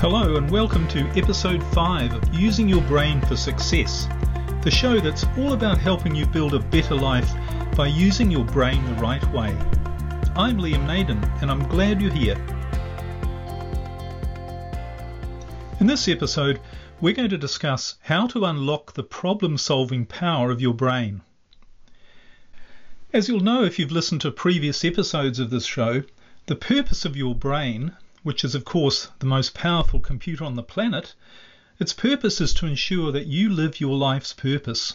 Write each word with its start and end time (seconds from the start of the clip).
Hello, 0.00 0.36
and 0.36 0.50
welcome 0.50 0.86
to 0.88 1.06
episode 1.16 1.62
5 1.72 2.14
of 2.14 2.34
Using 2.34 2.68
Your 2.68 2.82
Brain 2.82 3.20
for 3.22 3.36
Success, 3.36 4.06
the 4.62 4.70
show 4.70 4.98
that's 4.98 5.24
all 5.38 5.52
about 5.52 5.78
helping 5.78 6.14
you 6.14 6.26
build 6.26 6.52
a 6.52 6.58
better 6.58 6.96
life 6.96 7.32
by 7.76 7.86
using 7.86 8.30
your 8.30 8.44
brain 8.44 8.84
the 8.84 9.00
right 9.00 9.24
way. 9.32 9.56
I'm 10.34 10.58
Liam 10.58 10.84
Naden, 10.86 11.22
and 11.40 11.50
I'm 11.50 11.66
glad 11.68 12.02
you're 12.02 12.12
here. 12.12 12.36
In 15.80 15.86
this 15.86 16.08
episode, 16.08 16.60
we're 17.00 17.14
going 17.14 17.30
to 17.30 17.38
discuss 17.38 17.94
how 18.02 18.26
to 18.26 18.44
unlock 18.44 18.92
the 18.92 19.04
problem 19.04 19.56
solving 19.56 20.06
power 20.06 20.50
of 20.50 20.60
your 20.60 20.74
brain. 20.74 21.22
As 23.12 23.28
you'll 23.28 23.40
know 23.40 23.62
if 23.62 23.78
you've 23.78 23.92
listened 23.92 24.22
to 24.22 24.32
previous 24.32 24.84
episodes 24.84 25.38
of 25.38 25.50
this 25.50 25.64
show, 25.64 26.02
the 26.46 26.56
purpose 26.56 27.04
of 27.04 27.16
your 27.16 27.34
brain, 27.34 27.96
which 28.24 28.42
is, 28.42 28.54
of 28.54 28.64
course, 28.64 29.08
the 29.20 29.26
most 29.26 29.54
powerful 29.54 30.00
computer 30.00 30.44
on 30.44 30.56
the 30.56 30.62
planet, 30.62 31.14
its 31.78 31.92
purpose 31.92 32.40
is 32.40 32.54
to 32.54 32.66
ensure 32.66 33.12
that 33.12 33.26
you 33.26 33.50
live 33.50 33.80
your 33.80 33.96
life's 33.96 34.32
purpose, 34.32 34.94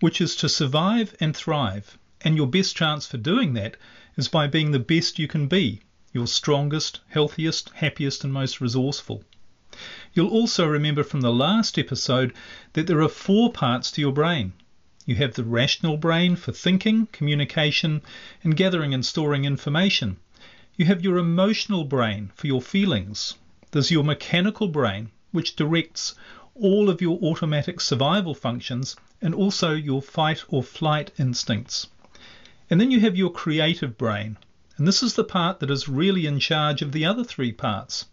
which 0.00 0.20
is 0.20 0.36
to 0.36 0.48
survive 0.48 1.16
and 1.18 1.34
thrive. 1.34 1.98
And 2.20 2.36
your 2.36 2.46
best 2.46 2.76
chance 2.76 3.06
for 3.06 3.16
doing 3.16 3.54
that 3.54 3.76
is 4.16 4.28
by 4.28 4.46
being 4.48 4.72
the 4.72 4.78
best 4.78 5.18
you 5.18 5.26
can 5.26 5.48
be, 5.48 5.80
your 6.12 6.26
strongest, 6.26 7.00
healthiest, 7.08 7.70
happiest, 7.70 8.22
and 8.22 8.32
most 8.32 8.60
resourceful. 8.60 9.24
You'll 10.12 10.28
also 10.28 10.66
remember 10.66 11.04
from 11.04 11.22
the 11.22 11.32
last 11.32 11.78
episode 11.78 12.34
that 12.74 12.86
there 12.86 13.00
are 13.00 13.08
four 13.08 13.52
parts 13.52 13.90
to 13.92 14.00
your 14.00 14.12
brain. 14.12 14.52
You 15.06 15.14
have 15.14 15.34
the 15.34 15.44
rational 15.44 15.96
brain 15.96 16.36
for 16.36 16.52
thinking, 16.52 17.06
communication, 17.12 18.02
and 18.44 18.56
gathering 18.56 18.92
and 18.92 19.06
storing 19.06 19.46
information. 19.46 20.18
You 20.80 20.84
have 20.84 21.02
your 21.02 21.18
emotional 21.18 21.82
brain 21.82 22.30
for 22.36 22.46
your 22.46 22.62
feelings. 22.62 23.34
There's 23.72 23.90
your 23.90 24.04
mechanical 24.04 24.68
brain, 24.68 25.10
which 25.32 25.56
directs 25.56 26.14
all 26.54 26.88
of 26.88 27.02
your 27.02 27.18
automatic 27.18 27.80
survival 27.80 28.32
functions 28.32 28.94
and 29.20 29.34
also 29.34 29.72
your 29.72 30.00
fight 30.00 30.44
or 30.46 30.62
flight 30.62 31.10
instincts. 31.18 31.88
And 32.70 32.80
then 32.80 32.92
you 32.92 33.00
have 33.00 33.16
your 33.16 33.32
creative 33.32 33.98
brain, 33.98 34.38
and 34.76 34.86
this 34.86 35.02
is 35.02 35.14
the 35.14 35.24
part 35.24 35.58
that 35.58 35.68
is 35.68 35.88
really 35.88 36.26
in 36.26 36.38
charge 36.38 36.80
of 36.80 36.92
the 36.92 37.04
other 37.04 37.24
three 37.24 37.50
parts. 37.50 38.04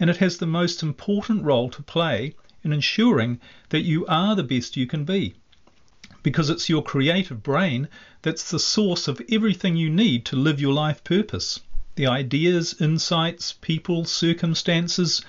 And 0.00 0.10
it 0.10 0.16
has 0.16 0.38
the 0.38 0.44
most 0.44 0.82
important 0.82 1.44
role 1.44 1.70
to 1.70 1.84
play 1.84 2.34
in 2.64 2.72
ensuring 2.72 3.38
that 3.68 3.82
you 3.82 4.04
are 4.06 4.34
the 4.34 4.42
best 4.42 4.76
you 4.76 4.88
can 4.88 5.04
be. 5.04 5.36
Because 6.24 6.50
it's 6.50 6.68
your 6.68 6.82
creative 6.82 7.44
brain 7.44 7.86
that's 8.22 8.50
the 8.50 8.58
source 8.58 9.06
of 9.06 9.22
everything 9.30 9.76
you 9.76 9.88
need 9.88 10.24
to 10.24 10.34
live 10.34 10.60
your 10.60 10.74
life 10.74 11.04
purpose 11.04 11.60
the 11.94 12.06
ideas, 12.06 12.80
insights, 12.80 13.52
people, 13.52 14.04
circumstances, 14.04 15.22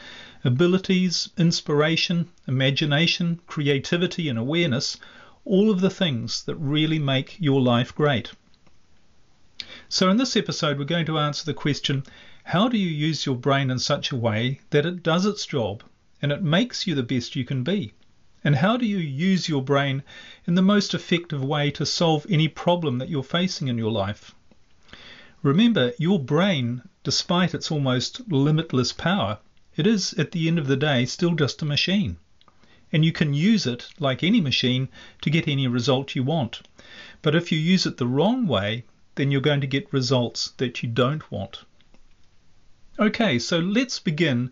abilities, 0.43 1.29
inspiration, 1.37 2.29
imagination, 2.47 3.39
creativity, 3.47 4.29
and 4.29 4.39
awareness 4.39 4.97
all 5.45 5.69
of 5.69 5.81
the 5.81 5.89
things 5.89 6.43
that 6.43 6.55
really 6.55 6.99
make 6.99 7.35
your 7.39 7.61
life 7.61 7.93
great. 7.93 8.31
So, 9.89 10.09
in 10.09 10.17
this 10.17 10.37
episode, 10.37 10.79
we're 10.79 10.85
going 10.85 11.05
to 11.07 11.19
answer 11.19 11.45
the 11.45 11.53
question 11.53 12.03
how 12.45 12.67
do 12.67 12.77
you 12.77 12.87
use 12.87 13.25
your 13.25 13.35
brain 13.35 13.69
in 13.69 13.79
such 13.79 14.11
a 14.11 14.17
way 14.17 14.59
that 14.69 14.85
it 14.85 15.03
does 15.03 15.25
its 15.25 15.45
job 15.45 15.83
and 16.21 16.31
it 16.31 16.41
makes 16.41 16.87
you 16.87 16.95
the 16.95 17.03
best 17.03 17.35
you 17.35 17.45
can 17.45 17.63
be? 17.63 17.93
And 18.43 18.57
how 18.57 18.75
do 18.75 18.85
you 18.85 18.97
use 18.97 19.47
your 19.47 19.61
brain 19.61 20.03
in 20.45 20.55
the 20.55 20.61
most 20.61 20.93
effective 20.93 21.43
way 21.43 21.71
to 21.71 21.85
solve 21.85 22.25
any 22.29 22.47
problem 22.47 22.97
that 22.97 23.09
you're 23.09 23.23
facing 23.23 23.67
in 23.69 23.77
your 23.77 23.91
life? 23.91 24.33
Remember, 25.43 25.91
your 25.99 26.19
brain, 26.19 26.83
despite 27.03 27.53
its 27.53 27.69
almost 27.69 28.31
limitless 28.31 28.93
power, 28.93 29.39
it 29.75 29.85
is, 29.85 30.13
at 30.13 30.31
the 30.31 30.47
end 30.47 30.57
of 30.57 30.67
the 30.67 30.77
day, 30.77 31.05
still 31.05 31.35
just 31.35 31.61
a 31.61 31.65
machine. 31.65 32.15
And 32.93 33.03
you 33.03 33.11
can 33.11 33.33
use 33.33 33.67
it, 33.67 33.89
like 33.99 34.23
any 34.23 34.39
machine, 34.39 34.87
to 35.21 35.29
get 35.29 35.47
any 35.47 35.67
result 35.67 36.15
you 36.15 36.23
want. 36.23 36.61
But 37.21 37.35
if 37.35 37.51
you 37.51 37.59
use 37.59 37.85
it 37.85 37.97
the 37.97 38.07
wrong 38.07 38.47
way, 38.47 38.85
then 39.15 39.31
you're 39.31 39.41
going 39.41 39.59
to 39.59 39.67
get 39.67 39.91
results 39.91 40.51
that 40.57 40.81
you 40.81 40.87
don't 40.87 41.29
want. 41.29 41.65
Okay, 42.97 43.37
so 43.37 43.59
let's 43.59 43.99
begin 43.99 44.49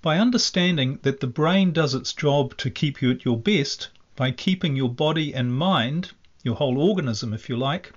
by 0.00 0.18
understanding 0.18 1.00
that 1.02 1.20
the 1.20 1.26
brain 1.26 1.72
does 1.72 1.94
its 1.94 2.14
job 2.14 2.56
to 2.56 2.70
keep 2.70 3.02
you 3.02 3.10
at 3.10 3.26
your 3.26 3.38
best 3.38 3.90
by 4.16 4.30
keeping 4.30 4.74
your 4.74 4.88
body 4.88 5.34
and 5.34 5.54
mind, 5.54 6.12
your 6.42 6.54
whole 6.54 6.78
organism 6.78 7.34
if 7.34 7.50
you 7.50 7.58
like, 7.58 7.92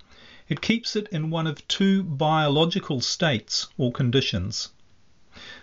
it 0.54 0.62
keeps 0.62 0.96
it 0.96 1.08
in 1.08 1.32
one 1.32 1.48
of 1.48 1.68
two 1.68 2.04
biological 2.04 3.02
states 3.02 3.70
or 3.76 3.92
conditions. 3.92 4.70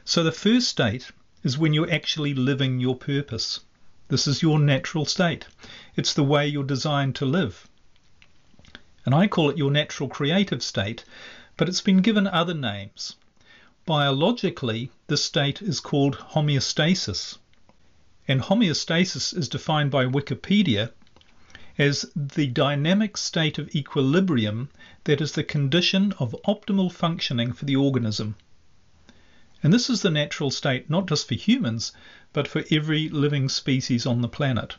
So 0.05 0.25
the 0.25 0.33
first 0.33 0.67
state 0.67 1.13
is 1.45 1.57
when 1.57 1.73
you're 1.73 1.93
actually 1.93 2.35
living 2.35 2.81
your 2.81 2.97
purpose. 2.97 3.61
This 4.09 4.27
is 4.27 4.43
your 4.43 4.59
natural 4.59 5.05
state. 5.05 5.47
It's 5.95 6.13
the 6.13 6.25
way 6.25 6.49
you're 6.49 6.65
designed 6.65 7.15
to 7.17 7.25
live. 7.25 7.69
And 9.07 9.15
I 9.15 9.29
call 9.29 9.49
it 9.49 9.57
your 9.57 9.71
natural 9.71 10.09
creative 10.09 10.61
state, 10.61 11.05
but 11.57 11.69
it's 11.69 11.83
been 11.83 12.03
given 12.03 12.27
other 12.27 12.53
names. 12.53 13.15
Biologically, 13.87 14.91
this 15.07 15.25
state 15.25 15.63
is 15.63 15.79
called 15.79 16.17
homeostasis. 16.35 17.39
And 18.27 18.41
homeostasis 18.41 19.37
is 19.37 19.49
defined 19.49 19.93
by 19.93 20.07
Wikipedia 20.07 20.91
as 21.81 22.05
the 22.15 22.47
dynamic 22.47 23.17
state 23.17 23.59
of 23.59 23.75
equilibrium 23.75 24.69
that 25.05 25.19
is 25.19 25.33
the 25.33 25.43
condition 25.43 26.13
of 26.19 26.37
optimal 26.47 26.93
functioning 26.93 27.55
for 27.55 27.65
the 27.65 27.75
organism. 27.75 28.37
And 29.63 29.73
this 29.73 29.89
is 29.89 30.03
the 30.03 30.11
natural 30.11 30.51
state 30.51 30.91
not 30.91 31.07
just 31.07 31.27
for 31.27 31.37
humans, 31.37 31.93
but 32.35 32.47
for 32.47 32.65
every 32.71 33.09
living 33.09 33.49
species 33.49 34.05
on 34.05 34.21
the 34.21 34.29
planet. 34.29 34.77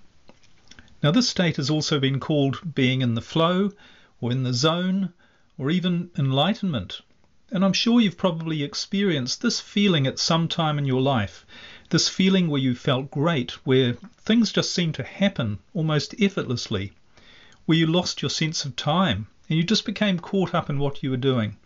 Now, 1.02 1.10
this 1.10 1.28
state 1.28 1.58
has 1.58 1.72
also 1.72 2.00
been 2.00 2.20
called 2.20 2.76
being 2.76 3.02
in 3.02 3.16
the 3.16 3.22
flow, 3.22 3.72
or 4.20 4.32
in 4.32 4.44
the 4.44 4.54
zone, 4.54 5.12
or 5.58 5.72
even 5.72 6.12
enlightenment. 6.20 7.02
And 7.52 7.66
I'm 7.66 7.74
sure 7.74 8.00
you've 8.00 8.16
probably 8.16 8.62
experienced 8.62 9.42
this 9.42 9.60
feeling 9.60 10.06
at 10.06 10.20
some 10.20 10.48
time 10.48 10.78
in 10.78 10.86
your 10.86 11.02
life 11.02 11.48
this 11.92 12.10
feeling 12.10 12.48
where 12.48 12.62
you 12.62 12.74
felt 12.74 13.12
great, 13.12 13.52
where 13.66 13.94
things 14.18 14.52
just 14.52 14.74
seemed 14.74 14.96
to 14.96 15.04
happen 15.04 15.60
almost 15.74 16.16
effortlessly, 16.20 16.94
where 17.66 17.78
you 17.78 17.86
lost 17.86 18.22
your 18.22 18.30
sense 18.30 18.66
of 18.66 18.76
time 18.76 19.28
and 19.48 19.58
you 19.58 19.64
just 19.64 19.86
became 19.86 20.18
caught 20.18 20.56
up 20.56 20.70
in 20.70 20.80
what 20.80 21.04
you 21.04 21.12
were 21.12 21.18
doing. 21.18 21.58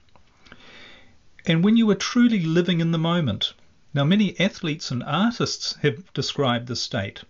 And 1.46 1.64
when 1.64 1.78
you 1.78 1.86
were 1.86 1.96
truly 1.96 2.42
living 2.42 2.82
in 2.82 2.92
the 2.92 2.98
moment, 2.98 3.54
now 3.94 4.04
many 4.04 4.38
athletes 4.40 4.90
and 4.90 5.04
artists 5.04 5.76
have 5.84 6.12
described 6.14 6.68
this 6.68 6.82
state. 6.82 7.24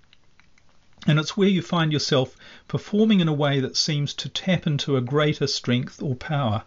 And 1.06 1.20
it's 1.20 1.36
where 1.36 1.50
you 1.50 1.62
find 1.62 1.92
yourself 1.92 2.38
performing 2.70 3.20
in 3.20 3.28
a 3.28 3.34
way 3.34 3.60
that 3.60 3.76
seems 3.76 4.14
to 4.16 4.30
tap 4.30 4.66
into 4.66 4.96
a 4.96 5.02
greater 5.02 5.48
strength 5.48 6.02
or 6.02 6.16
power. 6.16 6.64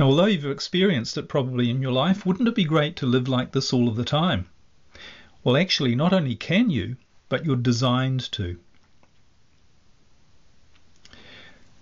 Now, 0.00 0.06
although 0.06 0.24
you've 0.24 0.46
experienced 0.46 1.18
it 1.18 1.28
probably 1.28 1.68
in 1.68 1.82
your 1.82 1.92
life, 1.92 2.24
wouldn't 2.24 2.48
it 2.48 2.54
be 2.54 2.64
great 2.64 2.96
to 2.96 3.06
live 3.06 3.28
like 3.28 3.52
this 3.52 3.70
all 3.70 3.86
of 3.86 3.96
the 3.96 4.02
time? 4.02 4.46
Well, 5.44 5.58
actually, 5.58 5.94
not 5.94 6.14
only 6.14 6.36
can 6.36 6.70
you, 6.70 6.96
but 7.28 7.44
you're 7.44 7.54
designed 7.54 8.32
to. 8.32 8.58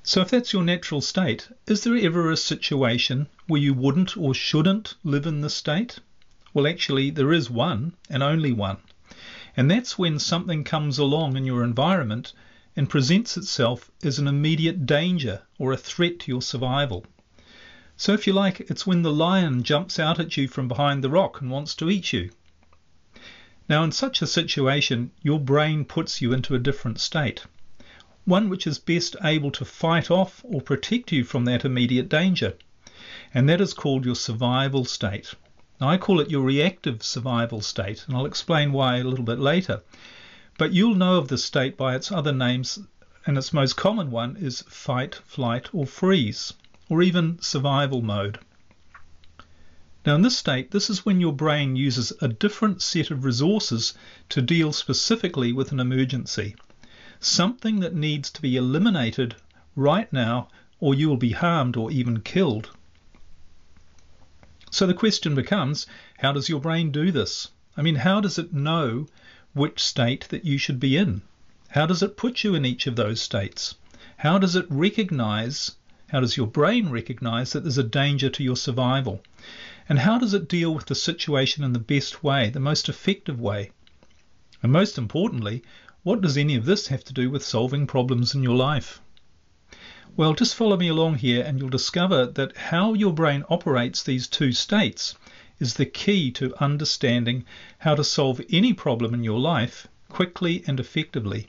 So, 0.03 0.21
if 0.21 0.31
that's 0.31 0.53
your 0.53 0.65
natural 0.65 1.01
state, 1.01 1.49
is 1.69 1.85
there 1.85 1.97
ever 1.97 2.33
a 2.33 2.37
situation 2.37 3.29
where 3.47 3.61
you 3.61 3.73
wouldn't 3.73 4.17
or 4.17 4.35
shouldn't 4.35 4.95
live 5.05 5.25
in 5.25 5.41
this 5.41 5.55
state? 5.55 6.01
Well, 6.53 6.67
actually, 6.67 7.11
there 7.11 7.33
is 7.33 7.49
one, 7.49 7.93
and 8.11 8.21
only 8.21 8.51
one. 8.51 8.79
And 9.57 9.71
that's 9.71 9.97
when 9.97 10.19
something 10.19 10.65
comes 10.65 10.99
along 10.99 11.37
in 11.37 11.45
your 11.45 11.63
environment 11.63 12.33
and 12.75 12.91
presents 12.91 13.37
itself 13.37 13.93
as 14.03 14.19
an 14.19 14.27
immediate 14.27 14.87
danger 14.87 15.43
or 15.57 15.73
a 15.73 15.77
threat 15.77 16.19
to 16.19 16.33
your 16.33 16.43
survival. 16.43 17.07
So, 18.01 18.13
if 18.13 18.29
you 18.29 18.33
like, 18.33 18.61
it's 18.61 18.87
when 18.87 19.03
the 19.03 19.11
lion 19.11 19.65
jumps 19.65 19.99
out 19.99 20.21
at 20.21 20.37
you 20.37 20.47
from 20.47 20.69
behind 20.69 21.03
the 21.03 21.11
rock 21.11 21.41
and 21.41 21.51
wants 21.51 21.75
to 21.75 21.91
eat 21.91 22.13
you. 22.13 22.31
Now, 23.69 23.83
in 23.83 23.91
such 23.91 24.23
a 24.23 24.27
situation, 24.29 25.11
your 25.21 25.41
brain 25.41 25.85
puts 25.85 26.23
you 26.23 26.33
into 26.33 26.55
a 26.55 26.61
different 26.61 27.01
state, 27.01 27.47
one 28.25 28.49
which 28.49 28.69
is 28.69 28.79
best 28.79 29.17
able 29.25 29.51
to 29.51 29.65
fight 29.65 30.13
off 30.13 30.45
or 30.45 30.61
protect 30.61 31.11
you 31.11 31.25
from 31.25 31.45
that 31.47 31.65
immediate 31.65 32.09
danger. 32.09 32.55
And 33.35 33.49
that 33.49 33.61
is 33.61 33.75
called 33.75 34.05
your 34.05 34.15
survival 34.15 34.85
state. 34.85 35.35
Now, 35.81 35.89
I 35.89 35.99
call 35.99 36.21
it 36.21 36.31
your 36.31 36.45
reactive 36.45 37.03
survival 37.03 37.63
state, 37.63 38.05
and 38.07 38.17
I'll 38.17 38.27
explain 38.27 38.71
why 38.71 38.99
a 38.99 39.05
little 39.05 39.25
bit 39.25 39.41
later. 39.41 39.83
But 40.57 40.73
you'll 40.73 40.95
know 40.95 41.17
of 41.17 41.27
this 41.27 41.45
state 41.45 41.77
by 41.77 41.97
its 41.97 42.13
other 42.13 42.33
names, 42.33 42.79
and 43.27 43.37
its 43.37 43.53
most 43.53 43.77
common 43.77 44.13
one 44.13 44.37
is 44.37 44.63
fight, 44.69 45.17
flight, 45.27 45.75
or 45.75 45.85
freeze 45.85 46.53
or 46.89 47.03
even 47.03 47.41
survival 47.41 48.03
mode. 48.03 48.39
Now, 50.07 50.15
in 50.15 50.23
this 50.23 50.39
state, 50.39 50.71
this 50.71 50.89
is 50.89 51.05
when 51.05 51.21
your 51.21 51.33
brain 51.33 51.77
uses 51.77 52.13
a 52.21 52.29
different 52.29 52.81
set 52.81 53.11
of 53.11 53.25
resources 53.25 53.93
to 54.31 54.41
deal 54.41 54.73
specifically 54.73 55.53
with 55.53 55.71
an 55.71 55.81
emergency, 55.81 56.57
something 57.21 57.81
that 57.81 57.95
needs 57.95 58.31
to 58.31 58.41
be 58.41 58.57
eliminated 58.57 59.37
right 59.77 60.11
now, 60.13 60.49
or 60.81 60.95
you 60.95 61.09
will 61.09 61.17
be 61.17 61.33
harmed 61.33 61.77
or 61.77 61.91
even 61.91 62.21
killed. 62.21 62.71
So 64.71 64.87
the 64.87 64.95
question 64.95 65.35
becomes 65.35 65.87
how 66.19 66.33
does 66.33 66.49
your 66.49 66.61
brain 66.61 66.91
do 66.91 67.11
this? 67.11 67.49
I 67.77 67.83
mean, 67.83 67.97
how 67.97 68.21
does 68.21 68.39
it 68.39 68.53
know 68.53 69.09
which 69.53 69.81
state 69.83 70.29
that 70.31 70.45
you 70.45 70.59
should 70.59 70.79
be 70.79 70.97
in? 70.97 71.23
How 71.71 71.87
does 71.87 72.03
it 72.03 72.17
put 72.17 72.45
you 72.45 72.55
in 72.55 72.65
each 72.65 72.87
of 72.87 72.97
those 72.97 73.21
states? 73.21 73.75
How 74.19 74.39
does 74.39 74.57
it 74.57 74.67
recognize, 74.69 75.73
how 76.09 76.21
does 76.21 76.39
your 76.39 76.47
brain 76.47 76.89
recognize 76.89 77.53
that 77.53 77.65
there's 77.65 77.77
a 77.77 77.83
danger 77.85 78.31
to 78.31 78.43
your 78.43 78.57
survival? 78.57 79.23
And 79.91 79.99
how 79.99 80.19
does 80.19 80.33
it 80.33 80.49
deal 80.49 80.75
with 80.75 80.87
the 80.87 80.95
situation 80.95 81.63
in 81.63 81.75
the 81.75 81.79
best 81.79 82.25
way, 82.25 82.49
the 82.49 82.61
most 82.61 82.89
effective 82.89 83.39
way? 83.39 83.73
And 84.63 84.73
most 84.73 84.97
importantly, 84.97 85.63
what 86.03 86.23
does 86.23 86.39
any 86.39 86.55
of 86.55 86.65
this 86.65 86.87
have 86.89 87.05
to 87.05 87.13
do 87.13 87.29
with 87.29 87.45
solving 87.45 87.87
problems 87.87 88.35
in 88.35 88.43
your 88.43 88.57
life? 88.57 89.03
Well, 90.17 90.33
just 90.33 90.55
follow 90.55 90.79
me 90.79 90.89
along 90.89 91.17
here 91.17 91.45
and 91.45 91.59
you'll 91.59 91.69
discover 91.69 92.25
that 92.25 92.57
how 92.57 92.95
your 92.95 93.13
brain 93.13 93.45
operates 93.51 94.03
these 94.03 94.27
two 94.27 94.53
states 94.53 95.15
is 95.61 95.75
the 95.75 95.85
key 95.87 96.31
to 96.33 96.55
understanding 96.63 97.45
how 97.81 97.95
to 97.95 98.03
solve 98.03 98.41
any 98.49 98.73
problem 98.73 99.13
in 99.13 99.25
your 99.25 99.39
life 99.39 99.87
quickly 100.09 100.65
and 100.67 100.81
effectively 100.81 101.49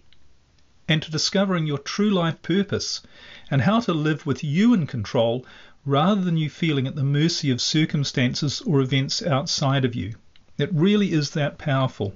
and 0.90 1.04
to 1.04 1.12
discovering 1.12 1.68
your 1.68 1.78
true 1.78 2.10
life 2.10 2.42
purpose 2.42 3.02
and 3.52 3.62
how 3.62 3.80
to 3.80 3.94
live 3.94 4.26
with 4.26 4.44
you 4.44 4.74
in 4.74 4.88
control 4.88 5.46
rather 5.86 6.20
than 6.20 6.36
you 6.36 6.50
feeling 6.50 6.88
at 6.88 6.96
the 6.96 7.04
mercy 7.04 7.52
of 7.52 7.62
circumstances 7.62 8.60
or 8.62 8.82
events 8.82 9.22
outside 9.22 9.86
of 9.86 9.94
you. 9.94 10.16
It 10.58 10.74
really 10.74 11.14
is 11.14 11.30
that 11.32 11.60
powerful. 11.60 12.16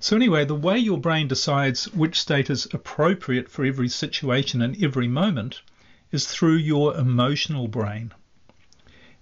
So, 0.00 0.16
anyway, 0.16 0.44
the 0.44 0.56
way 0.56 0.78
your 0.78 0.98
brain 0.98 1.28
decides 1.28 1.84
which 1.92 2.20
state 2.20 2.50
is 2.50 2.66
appropriate 2.74 3.48
for 3.48 3.64
every 3.64 3.88
situation 3.88 4.60
and 4.60 4.82
every 4.82 5.06
moment 5.06 5.62
is 6.10 6.26
through 6.26 6.56
your 6.56 6.96
emotional 6.96 7.68
brain. 7.68 8.12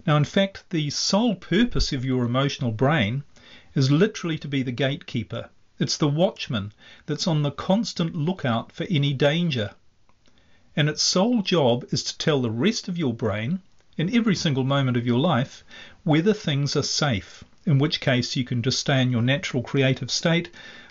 Now, 0.07 0.17
in 0.17 0.25
fact, 0.25 0.63
the 0.71 0.89
sole 0.89 1.35
purpose 1.35 1.93
of 1.93 2.03
your 2.03 2.25
emotional 2.25 2.71
brain 2.71 3.23
is 3.75 3.91
literally 3.91 4.39
to 4.39 4.47
be 4.47 4.63
the 4.63 4.71
gatekeeper 4.71 5.49
it's 5.79 5.97
the 5.97 6.07
watchman 6.07 6.73
that's 7.05 7.27
on 7.27 7.41
the 7.41 7.51
constant 7.51 8.15
lookout 8.15 8.71
for 8.71 8.85
any 8.89 9.13
danger. 9.13 9.71
And 10.75 10.89
its 10.89 11.01
sole 11.01 11.41
job 11.41 11.85
is 11.89 12.03
to 12.03 12.17
tell 12.17 12.41
the 12.41 12.51
rest 12.51 12.87
of 12.87 12.97
your 12.97 13.13
brain, 13.13 13.61
in 13.97 14.15
every 14.15 14.35
single 14.35 14.63
moment 14.63 14.97
of 14.97 15.07
your 15.07 15.19
life, 15.19 15.63
whether 16.03 16.33
things 16.33 16.75
are 16.75 16.83
safe, 16.83 17.43
in 17.65 17.79
which 17.79 17.99
case 17.99 18.35
you 18.35 18.43
can 18.43 18.61
just 18.61 18.79
stay 18.79 19.01
in 19.01 19.11
your 19.11 19.21
natural 19.21 19.63
creative 19.63 20.11
state, 20.11 20.49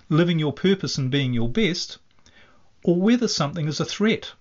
living 0.09 0.39
your 0.39 0.53
purpose 0.53 0.99
and 0.99 1.11
being 1.11 1.33
your 1.33 1.49
best, 1.49 1.99
or 2.83 2.97
whether 2.97 3.29
something 3.29 3.69
is 3.69 3.81
a 3.81 3.85
threat 3.85 4.33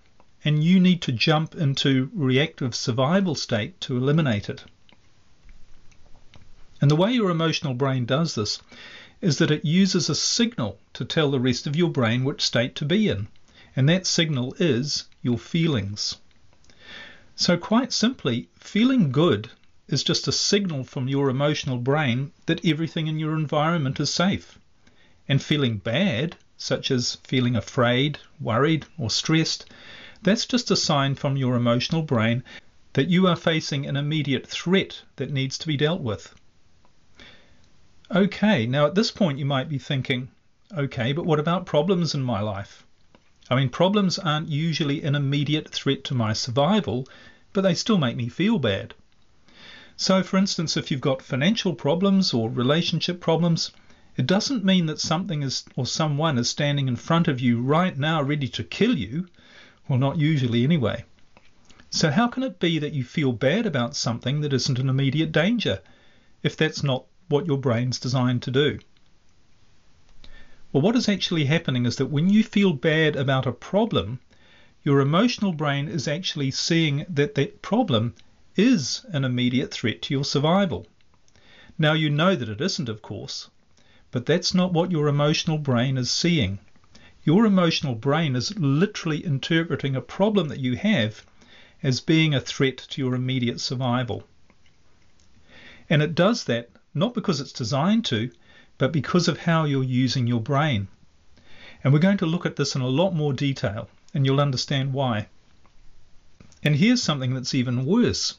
and 0.45 0.63
you 0.63 0.79
need 0.79 1.01
to 1.01 1.11
jump 1.11 1.55
into 1.55 2.09
reactive 2.13 2.75
survival 2.75 3.35
state 3.35 3.79
to 3.81 3.97
eliminate 3.97 4.49
it. 4.49 4.63
And 6.79 6.91
the 6.91 6.95
way 6.95 7.11
your 7.11 7.31
emotional 7.31 7.73
brain 7.73 8.05
does 8.05 8.35
this 8.35 8.61
is 9.21 9.37
that 9.39 9.51
it 9.51 9.65
uses 9.65 10.09
a 10.09 10.15
signal 10.15 10.79
to 10.93 11.03
tell 11.03 11.31
the 11.31 11.39
rest 11.39 11.65
of 11.65 11.75
your 11.75 11.89
brain 11.89 12.23
which 12.23 12.41
state 12.41 12.75
to 12.75 12.85
be 12.85 13.07
in, 13.07 13.27
and 13.75 13.89
that 13.89 14.05
signal 14.05 14.55
is 14.59 15.05
your 15.21 15.37
feelings. 15.37 16.17
So, 17.35 17.57
quite 17.57 17.91
simply, 17.91 18.49
feeling 18.59 19.11
good 19.11 19.49
is 19.87 20.03
just 20.03 20.27
a 20.27 20.31
signal 20.31 20.83
from 20.83 21.07
your 21.07 21.29
emotional 21.29 21.77
brain 21.77 22.31
that 22.45 22.65
everything 22.65 23.07
in 23.07 23.19
your 23.19 23.35
environment 23.35 23.99
is 23.99 24.13
safe. 24.13 24.59
And 25.27 25.41
feeling 25.41 25.77
bad, 25.77 26.35
such 26.57 26.91
as 26.91 27.15
feeling 27.23 27.55
afraid, 27.55 28.19
worried, 28.39 28.85
or 28.97 29.09
stressed, 29.09 29.65
that's 30.21 30.45
just 30.45 30.71
a 30.71 30.75
sign 30.75 31.15
from 31.15 31.37
your 31.37 31.55
emotional 31.55 32.01
brain 32.01 32.43
that 32.93 33.09
you 33.09 33.27
are 33.27 33.35
facing 33.35 33.85
an 33.85 33.95
immediate 33.95 34.47
threat 34.47 35.01
that 35.17 35.31
needs 35.31 35.57
to 35.59 35.67
be 35.67 35.77
dealt 35.77 36.01
with. 36.01 36.33
Okay, 38.15 38.65
now 38.65 38.85
at 38.85 38.95
this 38.95 39.11
point 39.11 39.37
you 39.37 39.45
might 39.45 39.67
be 39.67 39.77
thinking, 39.77 40.29
okay, 40.71 41.11
but 41.11 41.25
what 41.25 41.41
about 41.41 41.65
problems 41.65 42.15
in 42.15 42.23
my 42.23 42.39
life? 42.39 42.85
I 43.49 43.55
mean, 43.57 43.67
problems 43.67 44.17
aren't 44.17 44.47
usually 44.47 45.03
an 45.03 45.13
immediate 45.13 45.67
threat 45.67 46.05
to 46.05 46.15
my 46.15 46.31
survival, 46.31 47.05
but 47.51 47.61
they 47.61 47.73
still 47.73 47.97
make 47.97 48.15
me 48.15 48.29
feel 48.29 48.59
bad. 48.59 48.93
So, 49.97 50.23
for 50.23 50.37
instance, 50.37 50.77
if 50.77 50.89
you've 50.89 51.01
got 51.01 51.21
financial 51.21 51.75
problems 51.75 52.33
or 52.33 52.49
relationship 52.49 53.19
problems, 53.19 53.71
it 54.15 54.25
doesn't 54.25 54.63
mean 54.63 54.85
that 54.85 55.01
something 55.01 55.43
is 55.43 55.65
or 55.75 55.85
someone 55.85 56.37
is 56.37 56.49
standing 56.49 56.87
in 56.87 56.95
front 56.95 57.27
of 57.27 57.41
you 57.41 57.59
right 57.61 57.97
now 57.97 58.21
ready 58.21 58.47
to 58.47 58.63
kill 58.63 58.97
you. 58.97 59.27
Well, 59.89 59.99
not 59.99 60.17
usually 60.17 60.63
anyway. 60.63 61.03
So, 61.89 62.09
how 62.09 62.29
can 62.29 62.43
it 62.43 62.57
be 62.61 62.79
that 62.79 62.93
you 62.93 63.03
feel 63.03 63.33
bad 63.33 63.65
about 63.65 63.97
something 63.97 64.39
that 64.41 64.53
isn't 64.53 64.79
an 64.79 64.87
immediate 64.87 65.33
danger 65.33 65.81
if 66.41 66.55
that's 66.55 66.83
not 66.83 67.03
what 67.29 67.45
your 67.47 67.57
brain's 67.57 67.99
designed 67.99 68.41
to 68.43 68.51
do. 68.51 68.79
Well, 70.71 70.81
what 70.81 70.95
is 70.95 71.07
actually 71.09 71.45
happening 71.45 71.85
is 71.85 71.95
that 71.95 72.07
when 72.07 72.29
you 72.29 72.43
feel 72.43 72.73
bad 72.73 73.15
about 73.15 73.45
a 73.45 73.51
problem, 73.51 74.19
your 74.83 74.99
emotional 74.99 75.53
brain 75.53 75.87
is 75.87 76.07
actually 76.07 76.51
seeing 76.51 77.05
that 77.09 77.35
that 77.35 77.61
problem 77.61 78.15
is 78.55 79.05
an 79.09 79.23
immediate 79.23 79.71
threat 79.71 80.01
to 80.03 80.13
your 80.13 80.25
survival. 80.25 80.87
Now, 81.77 81.93
you 81.93 82.09
know 82.09 82.35
that 82.35 82.49
it 82.49 82.61
isn't, 82.61 82.89
of 82.89 83.01
course, 83.01 83.49
but 84.11 84.25
that's 84.25 84.53
not 84.53 84.73
what 84.73 84.91
your 84.91 85.07
emotional 85.07 85.57
brain 85.57 85.97
is 85.97 86.09
seeing. 86.09 86.59
Your 87.23 87.45
emotional 87.45 87.95
brain 87.95 88.35
is 88.35 88.57
literally 88.57 89.25
interpreting 89.25 89.95
a 89.95 90.01
problem 90.01 90.47
that 90.47 90.59
you 90.59 90.75
have 90.75 91.25
as 91.83 91.99
being 91.99 92.33
a 92.33 92.41
threat 92.41 92.77
to 92.77 93.01
your 93.01 93.13
immediate 93.13 93.59
survival. 93.59 94.23
And 95.89 96.01
it 96.01 96.15
does 96.15 96.45
that 96.45 96.69
not 96.97 97.13
because 97.13 97.39
it's 97.39 97.51
designed 97.51 98.05
to, 98.05 98.31
but 98.77 98.91
because 98.91 99.27
of 99.27 99.39
how 99.39 99.65
you're 99.65 99.83
using 99.83 100.27
your 100.27 100.41
brain. 100.41 100.87
And 101.83 101.93
we're 101.93 101.99
going 101.99 102.17
to 102.17 102.25
look 102.25 102.45
at 102.45 102.55
this 102.55 102.75
in 102.75 102.81
a 102.81 102.87
lot 102.87 103.13
more 103.13 103.33
detail, 103.33 103.89
and 104.13 104.25
you'll 104.25 104.41
understand 104.41 104.93
why. 104.93 105.27
And 106.63 106.75
here's 106.75 107.03
something 107.03 107.33
that's 107.33 107.55
even 107.55 107.85
worse. 107.85 108.35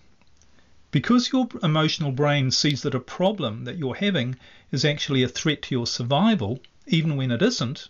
Because 0.91 1.33
your 1.33 1.49
emotional 1.63 2.13
brain 2.13 2.51
sees 2.51 2.83
that 2.83 2.95
a 2.95 3.01
problem 3.01 3.65
that 3.65 3.79
you're 3.79 3.95
having 3.95 4.37
is 4.73 4.85
actually 4.85 5.23
a 5.23 5.29
threat 5.29 5.63
to 5.63 5.75
your 5.75 5.87
survival, 5.87 6.61
even 6.87 7.17
when 7.17 7.31
it 7.31 7.43
isn't, 7.43 7.89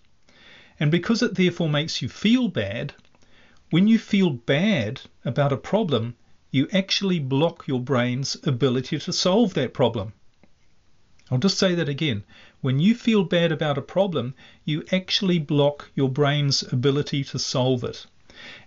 and 0.80 0.90
because 0.90 1.22
it 1.22 1.34
therefore 1.34 1.68
makes 1.68 2.02
you 2.02 2.08
feel 2.08 2.48
bad, 2.48 2.94
when 3.70 3.88
you 3.88 3.98
feel 3.98 4.30
bad 4.30 5.00
about 5.24 5.52
a 5.52 5.56
problem, 5.56 6.14
you 6.50 6.68
actually 6.72 7.18
block 7.18 7.66
your 7.66 7.80
brain's 7.80 8.36
ability 8.46 8.98
to 8.98 9.12
solve 9.12 9.54
that 9.54 9.74
problem. 9.74 10.12
I'll 11.30 11.38
just 11.38 11.58
say 11.58 11.74
that 11.74 11.88
again. 11.90 12.24
When 12.62 12.80
you 12.80 12.94
feel 12.94 13.22
bad 13.22 13.52
about 13.52 13.76
a 13.76 13.82
problem, 13.82 14.34
you 14.64 14.84
actually 14.90 15.38
block 15.38 15.90
your 15.94 16.08
brain's 16.08 16.62
ability 16.72 17.22
to 17.24 17.38
solve 17.38 17.84
it. 17.84 18.06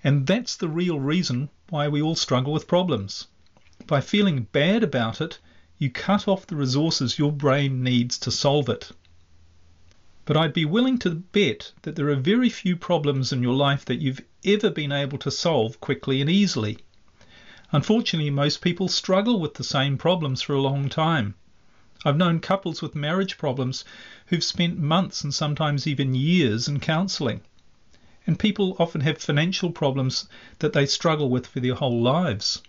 And 0.04 0.28
that's 0.28 0.56
the 0.56 0.68
real 0.68 1.00
reason 1.00 1.50
why 1.70 1.88
we 1.88 2.02
all 2.02 2.16
struggle 2.16 2.54
with 2.54 2.68
problems. 2.68 3.28
By 3.88 4.00
feeling 4.00 4.48
bad 4.52 4.84
about 4.84 5.22
it, 5.22 5.40
you 5.80 5.90
cut 5.90 6.28
off 6.28 6.46
the 6.46 6.56
resources 6.56 7.18
your 7.18 7.32
brain 7.32 7.82
needs 7.82 8.20
to 8.20 8.30
solve 8.30 8.70
it. 8.70 8.92
But 10.26 10.38
I'd 10.38 10.54
be 10.54 10.66
willing 10.66 11.00
to 11.00 11.16
bet 11.16 11.72
that 11.82 11.96
there 11.96 12.10
are 12.10 12.16
very 12.16 12.50
few 12.50 12.76
problems 12.76 13.34
in 13.34 13.42
your 13.42 13.56
life 13.56 13.86
that 13.86 14.02
you've 14.02 14.22
ever 14.46 14.70
been 14.70 14.92
able 14.92 15.18
to 15.18 15.32
solve 15.32 15.82
quickly 15.82 16.22
and 16.22 16.30
easily. 16.30 16.78
Unfortunately, 17.72 18.30
most 18.30 18.62
people 18.62 18.88
struggle 18.88 19.40
with 19.40 19.56
the 19.56 19.64
same 19.64 19.98
problems 19.98 20.44
for 20.44 20.54
a 20.54 20.62
long 20.62 20.90
time. 20.90 21.34
I've 22.04 22.18
known 22.18 22.40
couples 22.40 22.82
with 22.82 22.96
marriage 22.96 23.38
problems 23.38 23.86
who've 24.28 24.44
spent 24.44 24.80
months 24.80 25.24
and 25.24 25.34
sometimes 25.34 25.86
even 25.86 26.16
years 26.16 26.68
in 26.68 26.80
counselling. 26.80 27.42
And 28.26 28.40
people 28.40 28.76
often 28.80 29.02
have 29.02 29.20
financial 29.20 29.72
problems 29.72 30.28
that 30.60 30.74
they 30.74 30.86
struggle 30.86 31.30
with 31.30 31.46
for 31.46 31.60
their 31.60 31.76
whole 31.76 32.02
lives. 32.02 32.62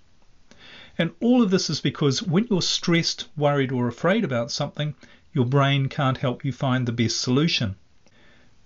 And 0.98 1.12
all 1.20 1.42
of 1.42 1.50
this 1.50 1.70
is 1.70 1.80
because 1.80 2.22
when 2.22 2.46
you're 2.50 2.60
stressed, 2.60 3.28
worried, 3.36 3.72
or 3.72 3.88
afraid 3.88 4.24
about 4.24 4.50
something, 4.50 4.94
your 5.32 5.46
brain 5.46 5.88
can't 5.88 6.18
help 6.18 6.44
you 6.44 6.52
find 6.52 6.86
the 6.86 6.92
best 6.92 7.18
solution. 7.18 7.76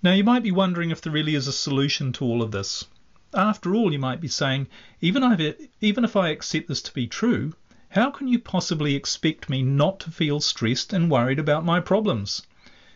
Now, 0.02 0.14
you 0.14 0.24
might 0.24 0.42
be 0.42 0.50
wondering 0.50 0.90
if 0.90 1.00
there 1.00 1.12
really 1.12 1.36
is 1.36 1.46
a 1.46 1.52
solution 1.52 2.12
to 2.14 2.24
all 2.24 2.42
of 2.42 2.50
this. 2.50 2.84
After 3.32 3.74
all, 3.74 3.92
you 3.92 3.98
might 3.98 4.20
be 4.20 4.28
saying, 4.28 4.66
even 5.00 5.22
if 5.22 6.16
I 6.16 6.28
accept 6.30 6.68
this 6.68 6.82
to 6.82 6.92
be 6.92 7.06
true, 7.06 7.54
how 7.96 8.10
can 8.10 8.28
you 8.28 8.38
possibly 8.38 8.94
expect 8.94 9.48
me 9.48 9.62
not 9.62 9.98
to 10.00 10.10
feel 10.10 10.38
stressed 10.38 10.92
and 10.92 11.10
worried 11.10 11.38
about 11.38 11.64
my 11.64 11.80
problems? 11.80 12.42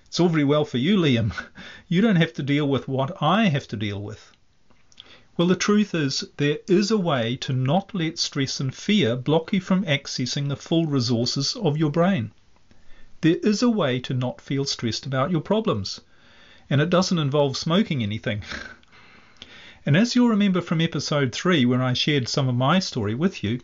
It's 0.04 0.21
all 0.21 0.28
very 0.28 0.45
well 0.45 0.64
for 0.64 0.76
you, 0.76 0.97
Liam. 0.97 1.33
You 1.88 2.02
don't 2.02 2.16
have 2.16 2.35
to 2.35 2.42
deal 2.42 2.69
with 2.69 2.87
what 2.87 3.16
I 3.23 3.47
have 3.47 3.66
to 3.69 3.76
deal 3.76 4.02
with. 4.02 4.30
Well, 5.37 5.49
the 5.49 5.57
truth 5.57 5.95
is, 5.95 6.25
there 6.37 6.59
is 6.66 6.90
a 6.90 6.99
way 6.99 7.37
to 7.37 7.54
not 7.54 7.95
let 7.95 8.19
stress 8.19 8.61
and 8.61 8.75
fear 8.75 9.16
block 9.16 9.54
you 9.54 9.61
from 9.62 9.87
accessing 9.87 10.49
the 10.49 10.57
full 10.57 10.85
resources 10.85 11.57
of 11.57 11.78
your 11.78 11.90
brain. 11.90 12.33
There 13.23 13.38
is 13.42 13.62
a 13.62 13.71
way 13.71 14.00
to 14.00 14.12
not 14.12 14.40
feel 14.42 14.66
stressed 14.66 15.07
about 15.07 15.30
your 15.30 15.40
problems, 15.40 16.02
and 16.69 16.80
it 16.80 16.90
doesn't 16.90 17.19
involve 17.19 17.57
smoking 17.57 18.02
anything. 18.02 18.42
and 19.87 19.97
as 19.97 20.14
you'll 20.14 20.28
remember 20.28 20.61
from 20.61 20.83
episode 20.83 21.33
3, 21.33 21.64
where 21.64 21.83
I 21.83 21.95
shared 21.95 22.28
some 22.28 22.50
of 22.50 22.54
my 22.54 22.78
story 22.80 23.14
with 23.14 23.42
you, 23.42 23.61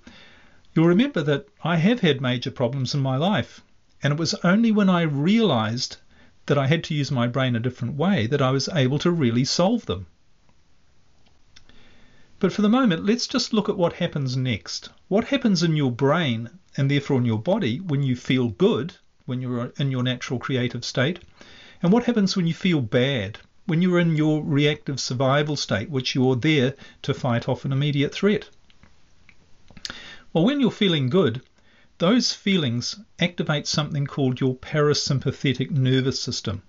You'll 0.77 0.89
remember 0.89 1.23
that 1.23 1.49
I 1.65 1.77
have 1.77 2.01
had 2.01 2.21
major 2.21 2.51
problems 2.51 2.93
in 2.93 3.01
my 3.01 3.17
life, 3.17 3.63
and 4.03 4.13
it 4.13 4.19
was 4.19 4.35
only 4.45 4.71
when 4.71 4.91
I 4.91 5.01
realized 5.01 5.97
that 6.45 6.59
I 6.59 6.67
had 6.67 6.85
to 6.85 6.95
use 6.95 7.11
my 7.11 7.27
brain 7.27 7.57
a 7.57 7.61
different 7.61 7.95
way 7.95 8.27
that 8.27 8.43
I 8.43 8.51
was 8.51 8.69
able 8.69 8.99
to 8.99 9.11
really 9.11 9.47
solve 9.47 9.87
them. 9.87 10.07
But 12.41 12.53
for 12.53 12.61
the 12.61 12.69
moment, 12.69 13.07
let's 13.07 13.27
just 13.27 13.55
look 13.55 13.71
at 13.71 13.79
what 13.79 13.95
happens 13.95 14.37
next. 14.37 14.91
What 15.09 15.29
happens 15.29 15.63
in 15.63 15.77
your 15.77 15.91
brain 15.91 16.51
and 16.77 16.91
therefore 16.91 17.17
in 17.17 17.25
your 17.25 17.41
body 17.41 17.79
when 17.79 18.03
you 18.03 18.15
feel 18.15 18.51
good, 18.51 18.97
when 19.25 19.41
you're 19.41 19.73
in 19.79 19.91
your 19.91 20.03
natural 20.03 20.39
creative 20.39 20.85
state, 20.85 21.21
and 21.83 21.91
what 21.91 22.05
happens 22.05 22.37
when 22.37 22.47
you 22.47 22.53
feel 22.53 22.83
bad, 22.83 23.39
when 23.65 23.81
you're 23.81 23.99
in 23.99 24.15
your 24.15 24.45
reactive 24.45 25.01
survival 25.01 25.57
state, 25.57 25.89
which 25.89 26.15
you're 26.15 26.37
there 26.37 26.75
to 27.01 27.15
fight 27.15 27.49
off 27.49 27.65
an 27.65 27.73
immediate 27.73 28.13
threat. 28.13 28.51
Well, 30.37 30.45
when 30.45 30.61
you're 30.61 30.71
feeling 30.71 31.09
good, 31.09 31.41
those 31.97 32.35
feelings 32.35 33.01
activate 33.19 33.67
something 33.67 34.07
called 34.07 34.39
your 34.39 34.55
parasympathetic 34.55 35.71
nervous 35.71 36.21
system. 36.21 36.61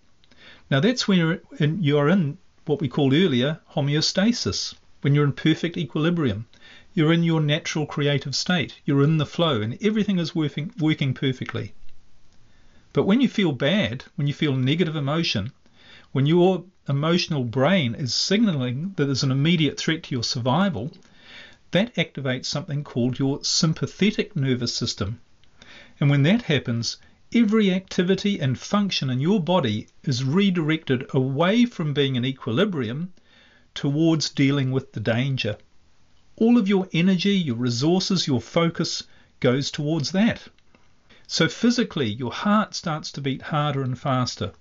Now, 0.72 0.80
that's 0.80 1.06
when 1.06 1.18
you're 1.18 1.42
in, 1.60 1.84
you're 1.84 2.08
in 2.08 2.38
what 2.64 2.80
we 2.80 2.88
called 2.88 3.14
earlier 3.14 3.60
homeostasis, 3.72 4.74
when 5.02 5.14
you're 5.14 5.26
in 5.26 5.34
perfect 5.34 5.76
equilibrium. 5.76 6.48
You're 6.94 7.12
in 7.12 7.24
your 7.24 7.42
natural 7.42 7.86
creative 7.86 8.38
state. 8.38 8.80
You're 8.86 9.04
in 9.04 9.18
the 9.18 9.26
flow, 9.26 9.60
and 9.60 9.78
everything 9.84 10.18
is 10.18 10.34
working, 10.34 10.72
working 10.80 11.14
perfectly. 11.14 11.74
But 12.94 13.04
when 13.04 13.20
you 13.20 13.28
feel 13.28 13.52
bad, 13.52 14.06
when 14.16 14.28
you 14.28 14.34
feel 14.34 14.56
negative 14.56 14.96
emotion, 14.96 15.52
when 16.14 16.26
your 16.26 16.64
emotional 16.88 17.44
brain 17.44 17.96
is 17.96 18.16
signaling 18.16 18.94
that 18.96 19.08
there's 19.08 19.24
an 19.24 19.32
immediate 19.32 19.78
threat 19.78 20.04
to 20.04 20.16
your 20.16 20.24
survival, 20.24 20.94
that 21.72 21.94
activates 21.96 22.46
something 22.46 22.82
called 22.82 23.20
your 23.20 23.44
sympathetic 23.44 24.38
nervous 24.38 24.74
system. 24.74 25.20
And 26.00 26.10
when 26.10 26.24
that 26.24 26.44
happens, 26.44 26.96
every 27.36 27.74
activity 27.74 28.40
and 28.40 28.58
function 28.58 29.10
in 29.10 29.20
your 29.20 29.42
body 29.42 29.88
is 30.04 30.24
redirected 30.24 31.06
away 31.14 31.66
from 31.66 31.94
being 31.94 32.16
in 32.16 32.24
equilibrium 32.24 33.12
towards 33.76 34.30
dealing 34.30 34.72
with 34.72 34.94
the 34.94 35.02
danger. 35.02 35.58
All 36.38 36.58
of 36.58 36.70
your 36.70 36.88
energy, 36.94 37.36
your 37.36 37.58
resources, 37.58 38.28
your 38.28 38.40
focus 38.40 39.04
goes 39.42 39.70
towards 39.70 40.12
that. 40.12 40.48
So 41.28 41.50
physically, 41.50 42.14
your 42.14 42.32
heart 42.32 42.76
starts 42.76 43.12
to 43.12 43.22
beat 43.22 43.42
harder 43.42 43.82
and 43.82 44.00
faster. 44.00 44.54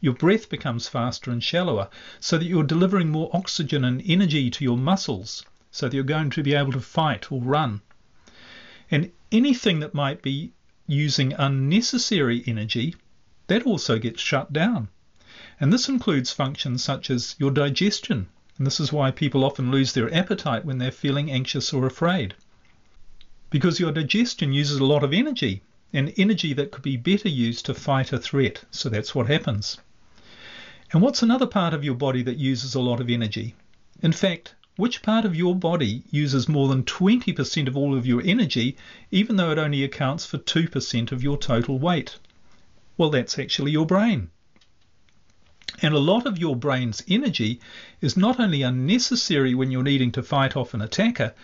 Your 0.00 0.14
breath 0.14 0.48
becomes 0.48 0.86
faster 0.86 1.32
and 1.32 1.42
shallower 1.42 1.88
so 2.20 2.38
that 2.38 2.46
you're 2.46 2.62
delivering 2.62 3.10
more 3.10 3.28
oxygen 3.32 3.84
and 3.84 4.00
energy 4.06 4.50
to 4.50 4.62
your 4.62 4.78
muscles 4.78 5.44
so 5.74 5.88
that 5.88 5.94
you're 5.96 6.04
going 6.04 6.30
to 6.30 6.40
be 6.40 6.54
able 6.54 6.70
to 6.70 6.80
fight 6.80 7.32
or 7.32 7.42
run. 7.42 7.80
And 8.92 9.10
anything 9.32 9.80
that 9.80 9.92
might 9.92 10.22
be 10.22 10.52
using 10.86 11.32
unnecessary 11.32 12.44
energy, 12.46 12.94
that 13.48 13.64
also 13.64 13.98
gets 13.98 14.20
shut 14.20 14.52
down. 14.52 14.86
And 15.58 15.72
this 15.72 15.88
includes 15.88 16.30
functions 16.30 16.84
such 16.84 17.10
as 17.10 17.34
your 17.40 17.50
digestion. 17.50 18.28
And 18.56 18.64
this 18.64 18.78
is 18.78 18.92
why 18.92 19.10
people 19.10 19.42
often 19.42 19.72
lose 19.72 19.92
their 19.92 20.14
appetite 20.14 20.64
when 20.64 20.78
they're 20.78 20.92
feeling 20.92 21.28
anxious 21.28 21.72
or 21.72 21.86
afraid. 21.86 22.34
Because 23.50 23.80
your 23.80 23.90
digestion 23.90 24.52
uses 24.52 24.78
a 24.78 24.84
lot 24.84 25.02
of 25.02 25.12
energy 25.12 25.60
and 25.92 26.14
energy 26.16 26.52
that 26.52 26.70
could 26.70 26.84
be 26.84 26.96
better 26.96 27.28
used 27.28 27.66
to 27.66 27.74
fight 27.74 28.12
a 28.12 28.18
threat. 28.18 28.62
So 28.70 28.88
that's 28.88 29.12
what 29.12 29.26
happens. 29.26 29.78
And 30.92 31.02
what's 31.02 31.24
another 31.24 31.48
part 31.48 31.74
of 31.74 31.82
your 31.82 31.96
body 31.96 32.22
that 32.22 32.36
uses 32.36 32.76
a 32.76 32.80
lot 32.80 33.00
of 33.00 33.10
energy? 33.10 33.56
In 34.02 34.12
fact, 34.12 34.54
which 34.76 35.02
part 35.02 35.24
of 35.24 35.36
your 35.36 35.54
body 35.54 36.02
uses 36.10 36.48
more 36.48 36.68
than 36.68 36.82
20% 36.82 37.68
of 37.68 37.76
all 37.76 37.96
of 37.96 38.06
your 38.06 38.20
energy, 38.24 38.76
even 39.10 39.36
though 39.36 39.52
it 39.52 39.58
only 39.58 39.84
accounts 39.84 40.26
for 40.26 40.38
2% 40.38 41.12
of 41.12 41.22
your 41.22 41.36
total 41.36 41.78
weight? 41.78 42.18
Well, 42.96 43.10
that's 43.10 43.38
actually 43.38 43.70
your 43.70 43.86
brain. 43.86 44.30
And 45.80 45.94
a 45.94 45.98
lot 45.98 46.26
of 46.26 46.38
your 46.38 46.56
brain's 46.56 47.02
energy 47.08 47.60
is 48.00 48.16
not 48.16 48.40
only 48.40 48.62
unnecessary 48.62 49.54
when 49.54 49.70
you're 49.70 49.82
needing 49.82 50.12
to 50.12 50.22
fight 50.22 50.56
off 50.56 50.74
an 50.74 50.82
attacker, 50.82 51.34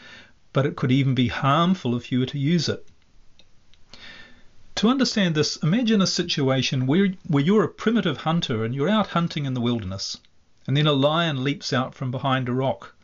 but 0.52 0.66
it 0.66 0.76
could 0.76 0.90
even 0.90 1.14
be 1.14 1.28
harmful 1.28 1.94
if 1.96 2.10
you 2.10 2.20
were 2.20 2.26
to 2.26 2.38
use 2.38 2.68
it. 2.68 2.86
To 4.76 4.88
understand 4.88 5.34
this, 5.34 5.56
imagine 5.56 6.00
a 6.00 6.06
situation 6.06 6.86
where, 6.86 7.14
where 7.26 7.44
you're 7.44 7.64
a 7.64 7.68
primitive 7.68 8.18
hunter 8.18 8.64
and 8.64 8.74
you're 8.74 8.88
out 8.88 9.08
hunting 9.08 9.44
in 9.44 9.54
the 9.54 9.60
wilderness, 9.60 10.16
and 10.66 10.76
then 10.76 10.86
a 10.86 10.92
lion 10.92 11.44
leaps 11.44 11.72
out 11.72 11.94
from 11.94 12.10
behind 12.10 12.48
a 12.48 12.52
rock, 12.52 12.94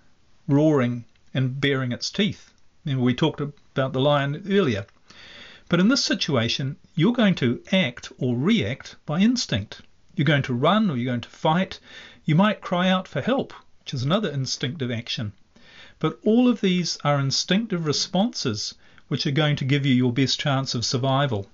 roaring 0.48 1.04
and 1.34 1.60
baring 1.60 1.92
its 1.92 2.10
teeth. 2.10 2.52
And 2.84 3.00
we 3.00 3.14
talked 3.14 3.40
about 3.40 3.92
the 3.92 4.00
lion 4.00 4.44
earlier. 4.48 4.86
But 5.68 5.80
in 5.80 5.88
this 5.88 6.04
situation, 6.04 6.76
you're 6.94 7.12
going 7.12 7.34
to 7.36 7.62
act 7.72 8.12
or 8.18 8.36
react 8.36 8.96
by 9.04 9.20
instinct. 9.20 9.82
You're 10.14 10.24
going 10.24 10.44
to 10.44 10.54
run 10.54 10.88
or 10.88 10.96
you're 10.96 11.12
going 11.12 11.20
to 11.22 11.28
fight. 11.28 11.80
You 12.24 12.36
might 12.36 12.60
cry 12.60 12.88
out 12.88 13.08
for 13.08 13.20
help, 13.20 13.52
which 13.80 13.92
is 13.92 14.02
another 14.02 14.30
instinctive 14.30 14.90
action. 14.90 15.32
But 15.98 16.18
all 16.24 16.48
of 16.48 16.60
these 16.60 16.98
are 17.04 17.18
instinctive 17.18 17.86
responses 17.86 18.74
which 19.08 19.26
are 19.26 19.32
going 19.32 19.56
to 19.56 19.64
give 19.64 19.84
you 19.84 19.94
your 19.94 20.12
best 20.12 20.38
chance 20.38 20.74
of 20.74 20.84
survival. 20.84 21.50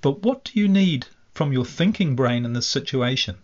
But 0.00 0.22
what 0.22 0.44
do 0.44 0.60
you 0.60 0.68
need 0.68 1.06
from 1.34 1.52
your 1.52 1.64
thinking 1.64 2.14
brain 2.14 2.44
in 2.44 2.52
this 2.52 2.66
situation? 2.66 3.38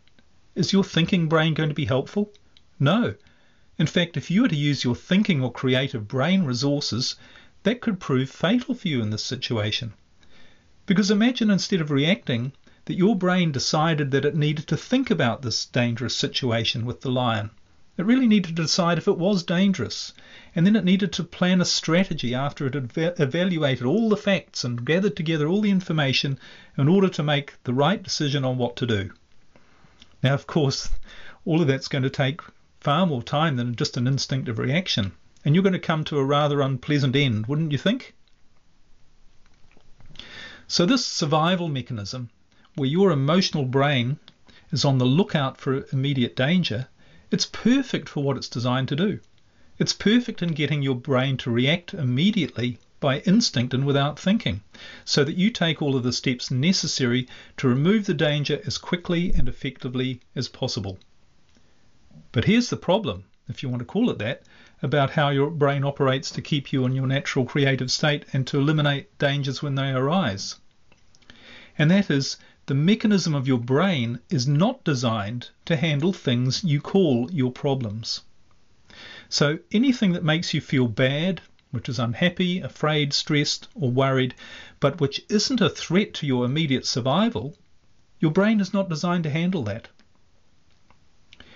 Is 0.55 0.73
your 0.73 0.85
thinking 0.85 1.29
brain 1.29 1.55
going 1.55 1.71
to 1.71 1.75
be 1.75 1.87
helpful? 1.87 2.33
No. 2.79 3.15
In 3.83 3.89
fact, 3.89 4.17
if 4.17 4.31
you 4.31 4.43
were 4.43 4.49
to 4.49 4.55
use 4.55 4.85
your 4.85 4.95
thinking 4.95 5.43
or 5.43 5.51
creative 5.51 6.07
brain 6.07 6.45
resources, 6.45 7.17
that 7.65 7.81
could 7.81 7.99
prove 7.99 8.31
fatal 8.31 8.77
for 8.77 8.87
you 8.87 9.03
in 9.03 9.11
this 9.11 9.25
situation. 9.25 9.93
Because 10.87 11.11
imagine 11.11 11.51
instead 11.51 11.81
of 11.81 11.91
reacting, 11.91 12.53
that 12.85 12.97
your 12.97 13.17
brain 13.17 13.51
decided 13.51 14.13
that 14.13 14.25
it 14.25 14.37
needed 14.37 14.69
to 14.69 14.77
think 14.77 15.11
about 15.11 15.43
this 15.43 15.67
dangerous 15.67 16.15
situation 16.15 16.87
with 16.87 17.01
the 17.01 17.11
lion. 17.11 17.51
It 17.97 18.07
really 18.07 18.29
needed 18.29 18.55
to 18.55 18.63
decide 18.63 18.99
if 18.99 19.09
it 19.09 19.19
was 19.19 19.43
dangerous, 19.43 20.13
and 20.55 20.65
then 20.65 20.77
it 20.77 20.85
needed 20.85 21.13
to 21.15 21.25
plan 21.25 21.61
a 21.61 21.65
strategy 21.65 22.37
after 22.37 22.69
it 22.69 22.75
had 22.75 23.19
evaluated 23.19 23.85
all 23.85 24.09
the 24.09 24.17
facts 24.17 24.63
and 24.63 24.87
gathered 24.87 25.17
together 25.17 25.49
all 25.49 25.61
the 25.61 25.71
information 25.71 26.39
in 26.79 26.87
order 26.87 27.09
to 27.09 27.25
make 27.25 27.55
the 27.65 27.75
right 27.75 28.01
decision 28.01 28.45
on 28.45 28.59
what 28.59 28.77
to 28.77 28.87
do. 28.87 29.11
Now, 30.23 30.35
of 30.35 30.47
course, 30.47 30.89
all 31.45 31.61
of 31.61 31.67
that's 31.67 31.89
going 31.89 32.05
to 32.05 32.11
take 32.11 32.43
far 32.83 33.07
more 33.07 33.23
time 33.23 33.55
than 33.55 33.77
just 33.77 33.97
an 33.97 34.09
instinctive 34.09 34.59
reaction, 34.59 35.13
and 35.45 35.55
you're 35.55 35.63
going 35.63 35.73
to 35.73 35.79
come 35.79 36.03
to 36.03 36.19
a 36.19 36.25
rather 36.25 36.61
unpleasant 36.61 37.15
end, 37.15 37.47
wouldn't 37.47 37.71
you 37.71 37.79
think? 37.79 38.13
So, 40.67 40.85
this 40.85 41.07
survival 41.07 41.69
mechanism, 41.69 42.31
where 42.75 42.89
your 42.89 43.13
emotional 43.13 43.67
brain 43.67 44.19
is 44.73 44.85
on 44.85 44.99
the 44.99 45.05
lookout 45.05 45.61
for 45.61 45.87
immediate 45.93 46.35
danger, 46.35 46.89
it's 47.31 47.47
perfect 47.47 48.09
for 48.09 48.25
what 48.25 48.37
it's 48.37 48.49
designed 48.49 48.89
to 48.89 48.97
do. 48.97 49.21
It's 49.79 49.93
perfect 49.93 50.43
in 50.43 50.53
getting 50.53 50.83
your 50.83 50.97
brain 50.97 51.37
to 51.37 51.53
react 51.53 51.95
immediately 51.95 52.79
by 52.99 53.21
instinct 53.21 53.75
and 53.75 53.87
without 53.87 54.19
thinking, 54.19 54.63
so 55.05 55.23
that 55.23 55.37
you 55.37 55.51
take 55.51 55.81
all 55.81 55.95
of 55.95 56.03
the 56.03 56.13
steps 56.13 56.51
necessary 56.51 57.29
to 57.59 57.69
remove 57.69 58.07
the 58.07 58.15
danger 58.15 58.61
as 58.67 58.77
quickly 58.77 59.33
and 59.33 59.49
effectively 59.49 60.21
as 60.35 60.49
possible. 60.49 60.99
But 62.33 62.47
here's 62.47 62.71
the 62.71 62.79
problem, 62.79 63.25
if 63.47 63.63
you 63.63 63.69
want 63.69 63.81
to 63.81 63.87
call 63.87 64.09
it 64.09 64.19
that, 64.19 64.43
about 64.83 65.11
how 65.11 65.29
your 65.29 65.51
brain 65.51 65.85
operates 65.85 66.31
to 66.31 66.41
keep 66.41 66.73
you 66.73 66.87
in 66.87 66.95
your 66.95 67.07
natural 67.07 67.45
creative 67.45 67.91
state 67.91 68.25
and 68.33 68.47
to 68.47 68.59
eliminate 68.59 69.19
dangers 69.19 69.63
when 69.63 69.75
they 69.75 69.91
arise. 69.91 70.57
And 71.77 71.91
that 71.91 72.11
is 72.11 72.39
the 72.67 72.75
mechanism 72.75 73.35
of 73.35 73.47
your 73.47 73.59
brain 73.59 74.21
is 74.31 74.49
not 74.49 74.83
designed 74.83 75.51
to 75.67 75.77
handle 75.77 76.13
things 76.13 76.65
you 76.65 76.81
call 76.81 77.31
your 77.31 77.53
problems. 77.53 78.23
So 79.29 79.59
anything 79.71 80.13
that 80.13 80.25
makes 80.25 80.55
you 80.55 80.61
feel 80.61 80.89
bad, 80.89 81.43
which 81.71 81.89
is 81.89 81.99
unhappy, 81.99 82.61
afraid, 82.61 83.13
stressed, 83.13 83.69
or 83.75 83.91
worried, 83.91 84.35
but 84.81 85.01
which 85.01 85.23
isn't 85.29 85.61
a 85.61 85.69
threat 85.69 86.15
to 86.15 86.27
your 86.27 86.47
immediate 86.47 86.87
survival, 86.87 87.57
your 88.21 88.31
brain 88.31 88.59
is 88.61 88.73
not 88.73 88.89
designed 88.89 89.25
to 89.25 89.31
handle 89.31 89.65
that. 89.65 89.89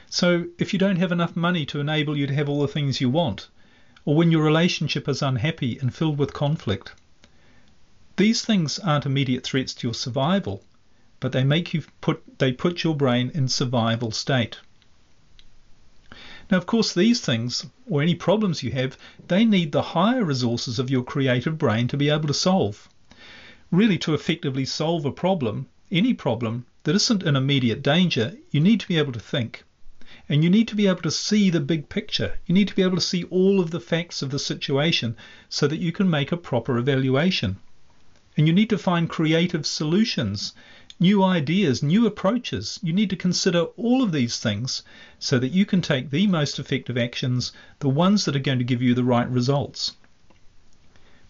So 0.08 0.46
if 0.58 0.72
you 0.72 0.78
don't 0.78 0.96
have 0.96 1.10
enough 1.10 1.34
money 1.34 1.66
to 1.66 1.80
enable 1.80 2.16
you 2.16 2.28
to 2.28 2.34
have 2.34 2.48
all 2.48 2.60
the 2.60 2.68
things 2.68 3.00
you 3.00 3.10
want, 3.10 3.48
or 4.04 4.14
when 4.14 4.30
your 4.30 4.44
relationship 4.44 5.08
is 5.08 5.20
unhappy 5.20 5.78
and 5.78 5.92
filled 5.92 6.16
with 6.16 6.32
conflict, 6.32 6.92
these 8.16 8.42
things 8.44 8.78
aren't 8.78 9.04
immediate 9.04 9.42
threats 9.42 9.74
to 9.74 9.88
your 9.88 9.94
survival, 9.94 10.64
but 11.18 11.32
they 11.32 11.42
make 11.42 11.74
you 11.74 11.82
put 12.00 12.22
they 12.38 12.52
put 12.52 12.84
your 12.84 12.94
brain 12.94 13.32
in 13.34 13.48
survival 13.48 14.12
state. 14.12 14.60
Now, 16.50 16.58
of 16.58 16.66
course, 16.66 16.94
these 16.94 17.20
things 17.20 17.66
or 17.88 18.00
any 18.00 18.14
problems 18.14 18.62
you 18.62 18.70
have, 18.70 18.96
they 19.26 19.44
need 19.44 19.72
the 19.72 19.82
higher 19.82 20.24
resources 20.24 20.78
of 20.78 20.88
your 20.88 21.02
creative 21.02 21.58
brain 21.58 21.88
to 21.88 21.96
be 21.96 22.08
able 22.08 22.28
to 22.28 22.34
solve. 22.34 22.88
Really, 23.72 23.98
to 23.98 24.14
effectively 24.14 24.64
solve 24.64 25.04
a 25.04 25.10
problem, 25.10 25.66
any 25.90 26.14
problem 26.14 26.64
that 26.84 26.94
isn't 26.94 27.24
in 27.24 27.34
immediate 27.34 27.82
danger, 27.82 28.36
you 28.52 28.60
need 28.60 28.78
to 28.78 28.86
be 28.86 28.98
able 28.98 29.12
to 29.12 29.18
think. 29.18 29.64
And 30.28 30.44
you 30.44 30.50
need 30.50 30.68
to 30.68 30.76
be 30.76 30.86
able 30.86 31.02
to 31.02 31.10
see 31.10 31.50
the 31.50 31.58
big 31.58 31.88
picture. 31.88 32.38
You 32.46 32.54
need 32.54 32.68
to 32.68 32.74
be 32.76 32.82
able 32.82 32.96
to 32.96 33.00
see 33.00 33.24
all 33.24 33.60
of 33.60 33.70
the 33.70 33.80
facts 33.80 34.22
of 34.22 34.30
the 34.30 34.38
situation 34.38 35.16
so 35.48 35.66
that 35.66 35.80
you 35.80 35.90
can 35.90 36.08
make 36.08 36.30
a 36.30 36.36
proper 36.36 36.78
evaluation. 36.78 37.56
And 38.36 38.46
you 38.46 38.52
need 38.52 38.70
to 38.70 38.78
find 38.78 39.08
creative 39.08 39.66
solutions, 39.66 40.52
new 41.00 41.22
ideas, 41.24 41.82
new 41.82 42.06
approaches. 42.06 42.78
You 42.82 42.92
need 42.92 43.10
to 43.10 43.16
consider 43.16 43.62
all 43.76 44.02
of 44.02 44.12
these 44.12 44.38
things 44.38 44.82
so 45.18 45.38
that 45.38 45.52
you 45.52 45.66
can 45.66 45.82
take 45.82 46.10
the 46.10 46.26
most 46.26 46.58
effective 46.58 46.96
actions, 46.96 47.50
the 47.80 47.88
ones 47.88 48.24
that 48.24 48.36
are 48.36 48.38
going 48.38 48.58
to 48.58 48.64
give 48.64 48.82
you 48.82 48.94
the 48.94 49.02
right 49.04 49.28
results. 49.28 49.94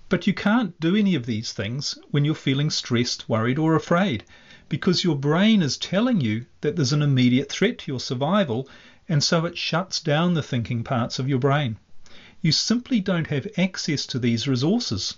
But 0.08 0.26
you 0.26 0.34
can't 0.34 0.78
do 0.80 0.94
any 0.94 1.14
of 1.14 1.26
these 1.26 1.52
things 1.52 1.98
when 2.10 2.24
you're 2.24 2.34
feeling 2.34 2.70
stressed, 2.70 3.28
worried, 3.28 3.58
or 3.58 3.74
afraid 3.74 4.24
because 4.68 5.04
your 5.04 5.16
brain 5.16 5.62
is 5.62 5.76
telling 5.76 6.20
you 6.20 6.46
that 6.60 6.76
there's 6.76 6.92
an 6.92 7.02
immediate 7.02 7.50
threat 7.50 7.78
to 7.78 7.92
your 7.92 8.00
survival, 8.00 8.68
and 9.08 9.22
so 9.22 9.44
it 9.44 9.56
shuts 9.56 10.00
down 10.00 10.34
the 10.34 10.42
thinking 10.42 10.82
parts 10.82 11.18
of 11.18 11.28
your 11.28 11.38
brain. 11.38 11.76
You 12.40 12.52
simply 12.52 13.00
don't 13.00 13.28
have 13.28 13.46
access 13.56 14.06
to 14.06 14.18
these 14.18 14.48
resources 14.48 15.14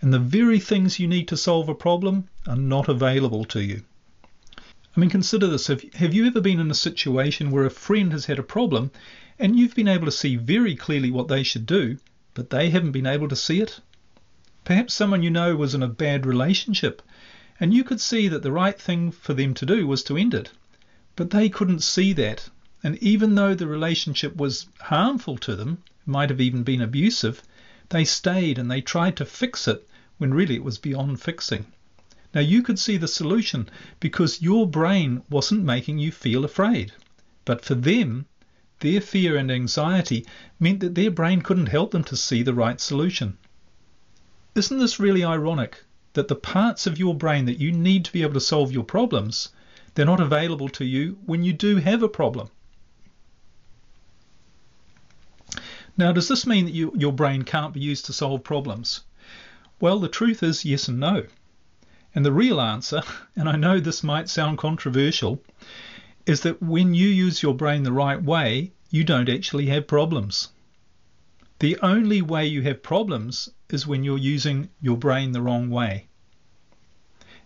and 0.00 0.12
the 0.12 0.18
very 0.18 0.58
things 0.58 0.98
you 0.98 1.06
need 1.06 1.28
to 1.28 1.36
solve 1.36 1.68
a 1.68 1.74
problem 1.74 2.28
are 2.46 2.56
not 2.56 2.88
available 2.88 3.44
to 3.44 3.62
you. 3.62 3.82
I 4.96 5.00
mean, 5.00 5.10
consider 5.10 5.46
this. 5.46 5.66
Have, 5.66 5.82
have 5.94 6.14
you 6.14 6.26
ever 6.26 6.40
been 6.40 6.58
in 6.58 6.70
a 6.70 6.74
situation 6.74 7.50
where 7.50 7.66
a 7.66 7.70
friend 7.70 8.10
has 8.12 8.24
had 8.24 8.38
a 8.38 8.42
problem 8.42 8.90
and 9.38 9.58
you've 9.58 9.74
been 9.74 9.88
able 9.88 10.06
to 10.06 10.12
see 10.12 10.36
very 10.36 10.74
clearly 10.74 11.10
what 11.10 11.28
they 11.28 11.42
should 11.42 11.66
do, 11.66 11.98
but 12.34 12.50
they 12.50 12.70
haven't 12.70 12.92
been 12.92 13.06
able 13.06 13.28
to 13.28 13.36
see 13.36 13.60
it? 13.60 13.80
Perhaps 14.64 14.94
someone 14.94 15.22
you 15.22 15.30
know 15.30 15.54
was 15.54 15.74
in 15.74 15.82
a 15.82 15.88
bad 15.88 16.24
relationship 16.24 17.02
and 17.60 17.74
you 17.74 17.84
could 17.84 18.00
see 18.00 18.26
that 18.26 18.42
the 18.42 18.50
right 18.50 18.80
thing 18.80 19.10
for 19.10 19.34
them 19.34 19.52
to 19.52 19.66
do 19.66 19.86
was 19.86 20.02
to 20.02 20.16
end 20.16 20.32
it, 20.32 20.50
but 21.14 21.28
they 21.28 21.50
couldn't 21.50 21.82
see 21.82 22.14
that. 22.14 22.48
And 22.82 22.96
even 23.02 23.34
though 23.34 23.54
the 23.54 23.66
relationship 23.66 24.34
was 24.34 24.66
harmful 24.80 25.36
to 25.36 25.54
them, 25.54 25.82
might 26.06 26.30
have 26.30 26.40
even 26.40 26.62
been 26.62 26.80
abusive, 26.80 27.42
they 27.90 28.06
stayed 28.06 28.58
and 28.58 28.70
they 28.70 28.80
tried 28.80 29.14
to 29.16 29.26
fix 29.26 29.68
it 29.68 29.86
when 30.16 30.32
really 30.32 30.54
it 30.54 30.64
was 30.64 30.78
beyond 30.78 31.20
fixing. 31.20 31.66
Now 32.34 32.40
you 32.40 32.62
could 32.62 32.78
see 32.78 32.96
the 32.96 33.06
solution 33.06 33.68
because 33.98 34.40
your 34.40 34.66
brain 34.66 35.22
wasn't 35.28 35.62
making 35.62 35.98
you 35.98 36.12
feel 36.12 36.46
afraid. 36.46 36.92
But 37.44 37.62
for 37.62 37.74
them, 37.74 38.24
their 38.78 39.02
fear 39.02 39.36
and 39.36 39.50
anxiety 39.50 40.24
meant 40.58 40.80
that 40.80 40.94
their 40.94 41.10
brain 41.10 41.42
couldn't 41.42 41.66
help 41.66 41.90
them 41.90 42.04
to 42.04 42.16
see 42.16 42.42
the 42.42 42.54
right 42.54 42.80
solution. 42.80 43.36
Isn't 44.54 44.78
this 44.78 44.98
really 44.98 45.22
ironic 45.22 45.84
that 46.14 46.28
the 46.28 46.34
parts 46.34 46.86
of 46.86 46.98
your 46.98 47.14
brain 47.14 47.44
that 47.44 47.60
you 47.60 47.72
need 47.72 48.04
to 48.04 48.12
be 48.12 48.22
able 48.22 48.34
to 48.34 48.40
solve 48.40 48.72
your 48.72 48.84
problems, 48.84 49.50
they're 49.94 50.06
not 50.06 50.20
available 50.20 50.68
to 50.68 50.84
you 50.84 51.18
when 51.24 51.44
you 51.44 51.52
do 51.52 51.76
have 51.76 52.02
a 52.02 52.08
problem? 52.08 52.50
Now, 55.96 56.12
does 56.12 56.28
this 56.28 56.46
mean 56.46 56.64
that 56.64 56.74
you, 56.74 56.92
your 56.96 57.12
brain 57.12 57.42
can't 57.42 57.74
be 57.74 57.80
used 57.80 58.06
to 58.06 58.12
solve 58.12 58.42
problems? 58.42 59.02
Well, 59.80 59.98
the 59.98 60.08
truth 60.08 60.42
is 60.42 60.64
yes 60.64 60.88
and 60.88 60.98
no. 60.98 61.26
And 62.14 62.24
the 62.24 62.32
real 62.32 62.60
answer, 62.60 63.02
and 63.36 63.48
I 63.48 63.56
know 63.56 63.78
this 63.78 64.02
might 64.02 64.28
sound 64.28 64.58
controversial, 64.58 65.42
is 66.26 66.40
that 66.42 66.62
when 66.62 66.94
you 66.94 67.08
use 67.08 67.42
your 67.42 67.54
brain 67.54 67.82
the 67.82 67.92
right 67.92 68.22
way, 68.22 68.72
you 68.90 69.04
don't 69.04 69.28
actually 69.28 69.66
have 69.66 69.86
problems. 69.86 70.48
The 71.58 71.78
only 71.80 72.22
way 72.22 72.46
you 72.46 72.62
have 72.62 72.82
problems 72.82 73.50
is 73.72 73.86
when 73.86 74.04
you're 74.04 74.18
using 74.18 74.70
your 74.80 74.96
brain 74.96 75.32
the 75.32 75.42
wrong 75.42 75.70
way. 75.70 76.08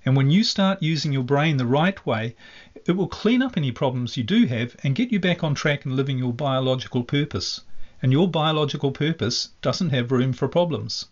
And 0.04 0.16
when 0.16 0.30
you 0.30 0.44
start 0.44 0.82
using 0.82 1.12
your 1.12 1.22
brain 1.22 1.56
the 1.56 1.64
right 1.64 2.04
way, 2.04 2.36
it 2.84 2.92
will 2.92 3.08
clean 3.08 3.40
up 3.40 3.56
any 3.56 3.72
problems 3.72 4.16
you 4.16 4.22
do 4.22 4.46
have 4.46 4.76
and 4.82 4.94
get 4.94 5.10
you 5.10 5.18
back 5.18 5.42
on 5.42 5.54
track 5.54 5.84
and 5.84 5.96
living 5.96 6.18
your 6.18 6.32
biological 6.32 7.02
purpose. 7.02 7.62
And 8.02 8.12
your 8.12 8.28
biological 8.28 8.92
purpose 8.92 9.48
doesn't 9.62 9.90
have 9.90 10.12
room 10.12 10.34
for 10.34 10.46
problems. 10.46 11.06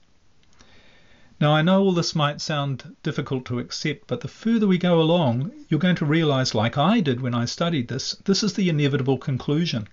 Now, 1.40 1.54
I 1.54 1.62
know 1.62 1.82
all 1.82 1.92
this 1.92 2.14
might 2.14 2.40
sound 2.40 2.94
difficult 3.02 3.46
to 3.46 3.58
accept, 3.58 4.06
but 4.06 4.20
the 4.20 4.28
further 4.28 4.66
we 4.66 4.78
go 4.78 5.00
along, 5.00 5.50
you're 5.68 5.80
going 5.80 5.96
to 5.96 6.04
realize, 6.04 6.54
like 6.54 6.76
I 6.76 7.00
did 7.00 7.20
when 7.20 7.34
I 7.34 7.46
studied 7.46 7.88
this, 7.88 8.14
this 8.26 8.42
is 8.42 8.52
the 8.52 8.68
inevitable 8.68 9.18
conclusion 9.18 9.88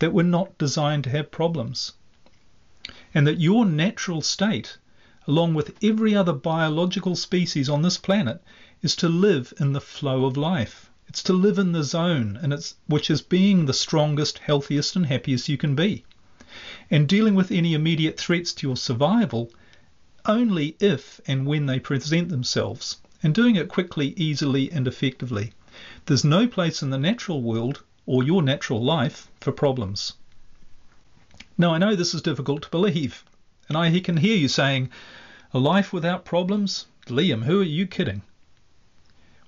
that 0.00 0.12
we're 0.12 0.24
not 0.24 0.58
designed 0.58 1.04
to 1.04 1.10
have 1.10 1.30
problems. 1.30 1.92
And 3.14 3.28
that 3.28 3.40
your 3.40 3.64
natural 3.64 4.22
state, 4.22 4.76
along 5.28 5.54
with 5.54 5.76
every 5.84 6.16
other 6.16 6.32
biological 6.32 7.14
species 7.14 7.68
on 7.68 7.82
this 7.82 7.96
planet, 7.96 8.42
is 8.82 8.96
to 8.96 9.08
live 9.08 9.54
in 9.60 9.72
the 9.72 9.80
flow 9.80 10.24
of 10.24 10.36
life. 10.36 10.90
It's 11.06 11.22
to 11.24 11.32
live 11.32 11.60
in 11.60 11.70
the 11.70 11.84
zone, 11.84 12.38
and 12.42 12.52
it's 12.52 12.74
which 12.88 13.08
is 13.08 13.22
being 13.22 13.66
the 13.66 13.72
strongest, 13.72 14.38
healthiest, 14.38 14.96
and 14.96 15.06
happiest 15.06 15.48
you 15.48 15.56
can 15.56 15.76
be. 15.76 16.04
And 16.90 17.08
dealing 17.08 17.36
with 17.36 17.52
any 17.52 17.74
immediate 17.74 18.18
threats 18.18 18.52
to 18.54 18.66
your 18.66 18.76
survival 18.76 19.52
only 20.26 20.76
if 20.80 21.20
and 21.26 21.46
when 21.46 21.66
they 21.66 21.78
present 21.78 22.30
themselves, 22.30 22.96
and 23.22 23.32
doing 23.32 23.54
it 23.54 23.68
quickly, 23.68 24.12
easily, 24.16 24.72
and 24.72 24.88
effectively. 24.88 25.52
There's 26.06 26.24
no 26.24 26.48
place 26.48 26.82
in 26.82 26.90
the 26.90 26.98
natural 26.98 27.42
world 27.42 27.82
or 28.06 28.24
your 28.24 28.42
natural 28.42 28.82
life 28.82 29.30
for 29.40 29.52
problems. 29.52 30.14
Now, 31.62 31.74
I 31.74 31.78
know 31.78 31.94
this 31.94 32.12
is 32.12 32.22
difficult 32.22 32.62
to 32.62 32.70
believe, 32.70 33.24
and 33.68 33.78
I 33.78 34.00
can 34.00 34.16
hear 34.16 34.36
you 34.36 34.48
saying, 34.48 34.90
A 35.52 35.60
life 35.60 35.92
without 35.92 36.24
problems? 36.24 36.86
Liam, 37.06 37.44
who 37.44 37.60
are 37.60 37.62
you 37.78 37.86
kidding? 37.86 38.22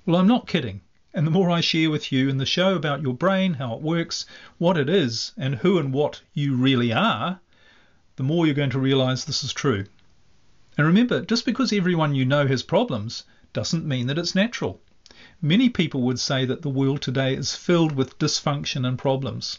Well, 0.06 0.20
I'm 0.20 0.28
not 0.28 0.46
kidding. 0.46 0.82
And 1.12 1.26
the 1.26 1.32
more 1.32 1.50
I 1.50 1.60
share 1.60 1.90
with 1.90 2.12
you 2.12 2.28
in 2.28 2.38
the 2.38 2.46
show 2.46 2.76
about 2.76 3.02
your 3.02 3.14
brain, 3.14 3.54
how 3.54 3.74
it 3.74 3.82
works, 3.82 4.26
what 4.58 4.76
it 4.76 4.88
is, 4.88 5.32
and 5.36 5.56
who 5.56 5.76
and 5.76 5.92
what 5.92 6.20
you 6.34 6.54
really 6.54 6.92
are, 6.92 7.40
the 8.14 8.22
more 8.22 8.46
you're 8.46 8.54
going 8.54 8.70
to 8.70 8.78
realize 8.78 9.24
this 9.24 9.42
is 9.42 9.52
true. 9.52 9.84
And 10.78 10.86
remember, 10.86 11.20
just 11.20 11.44
because 11.44 11.72
everyone 11.72 12.14
you 12.14 12.24
know 12.24 12.46
has 12.46 12.62
problems 12.62 13.24
doesn't 13.52 13.84
mean 13.84 14.06
that 14.06 14.18
it's 14.18 14.36
natural. 14.36 14.80
Many 15.42 15.68
people 15.68 16.02
would 16.02 16.20
say 16.20 16.44
that 16.44 16.62
the 16.62 16.70
world 16.70 17.02
today 17.02 17.34
is 17.34 17.56
filled 17.56 17.96
with 17.96 18.20
dysfunction 18.20 18.86
and 18.86 18.96
problems. 18.96 19.58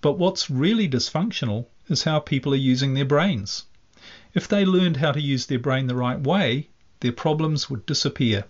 But 0.00 0.18
what's 0.18 0.48
really 0.48 0.88
dysfunctional 0.88 1.66
is 1.88 2.04
how 2.04 2.20
people 2.20 2.52
are 2.52 2.56
using 2.56 2.94
their 2.94 3.04
brains. 3.04 3.64
If 4.32 4.46
they 4.46 4.64
learned 4.64 4.98
how 4.98 5.12
to 5.12 5.20
use 5.20 5.46
their 5.46 5.58
brain 5.58 5.88
the 5.88 5.96
right 5.96 6.20
way, 6.20 6.68
their 7.00 7.12
problems 7.12 7.68
would 7.68 7.84
disappear. 7.84 8.44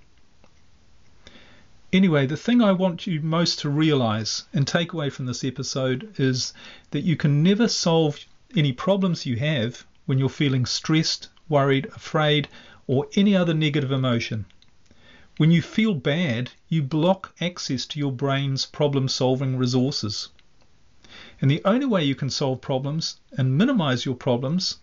Anyway, 1.91 2.27
the 2.27 2.37
thing 2.37 2.61
I 2.61 2.73
want 2.73 3.07
you 3.07 3.23
most 3.23 3.61
to 3.61 3.71
realize 3.71 4.45
and 4.53 4.67
take 4.67 4.93
away 4.93 5.09
from 5.09 5.25
this 5.25 5.43
episode 5.43 6.13
is 6.19 6.53
that 6.91 7.05
you 7.05 7.17
can 7.17 7.43
never 7.43 7.67
solve 7.67 8.19
any 8.55 8.73
problems 8.73 9.25
you 9.25 9.37
have 9.37 9.87
when 10.05 10.19
you're 10.19 10.29
feeling 10.29 10.67
stressed, 10.67 11.29
worried, 11.49 11.87
afraid, 11.87 12.49
or 12.87 13.07
any 13.17 13.35
other 13.35 13.55
negative 13.55 13.91
emotion. 13.91 14.45
When 15.39 15.51
you 15.51 15.63
feel 15.63 15.95
bad, 15.95 16.51
you 16.69 16.83
block 16.83 17.35
access 17.41 17.87
to 17.87 17.99
your 17.99 18.13
brain's 18.13 18.67
problem 18.67 19.09
solving 19.09 19.57
resources. 19.57 20.29
And 21.40 21.51
the 21.51 21.62
only 21.64 21.87
way 21.87 22.05
you 22.05 22.14
can 22.14 22.31
solve 22.31 22.61
problems 22.61 23.20
and 23.37 23.57
minimize 23.57 24.05
your 24.05 24.14
problems, 24.14 24.79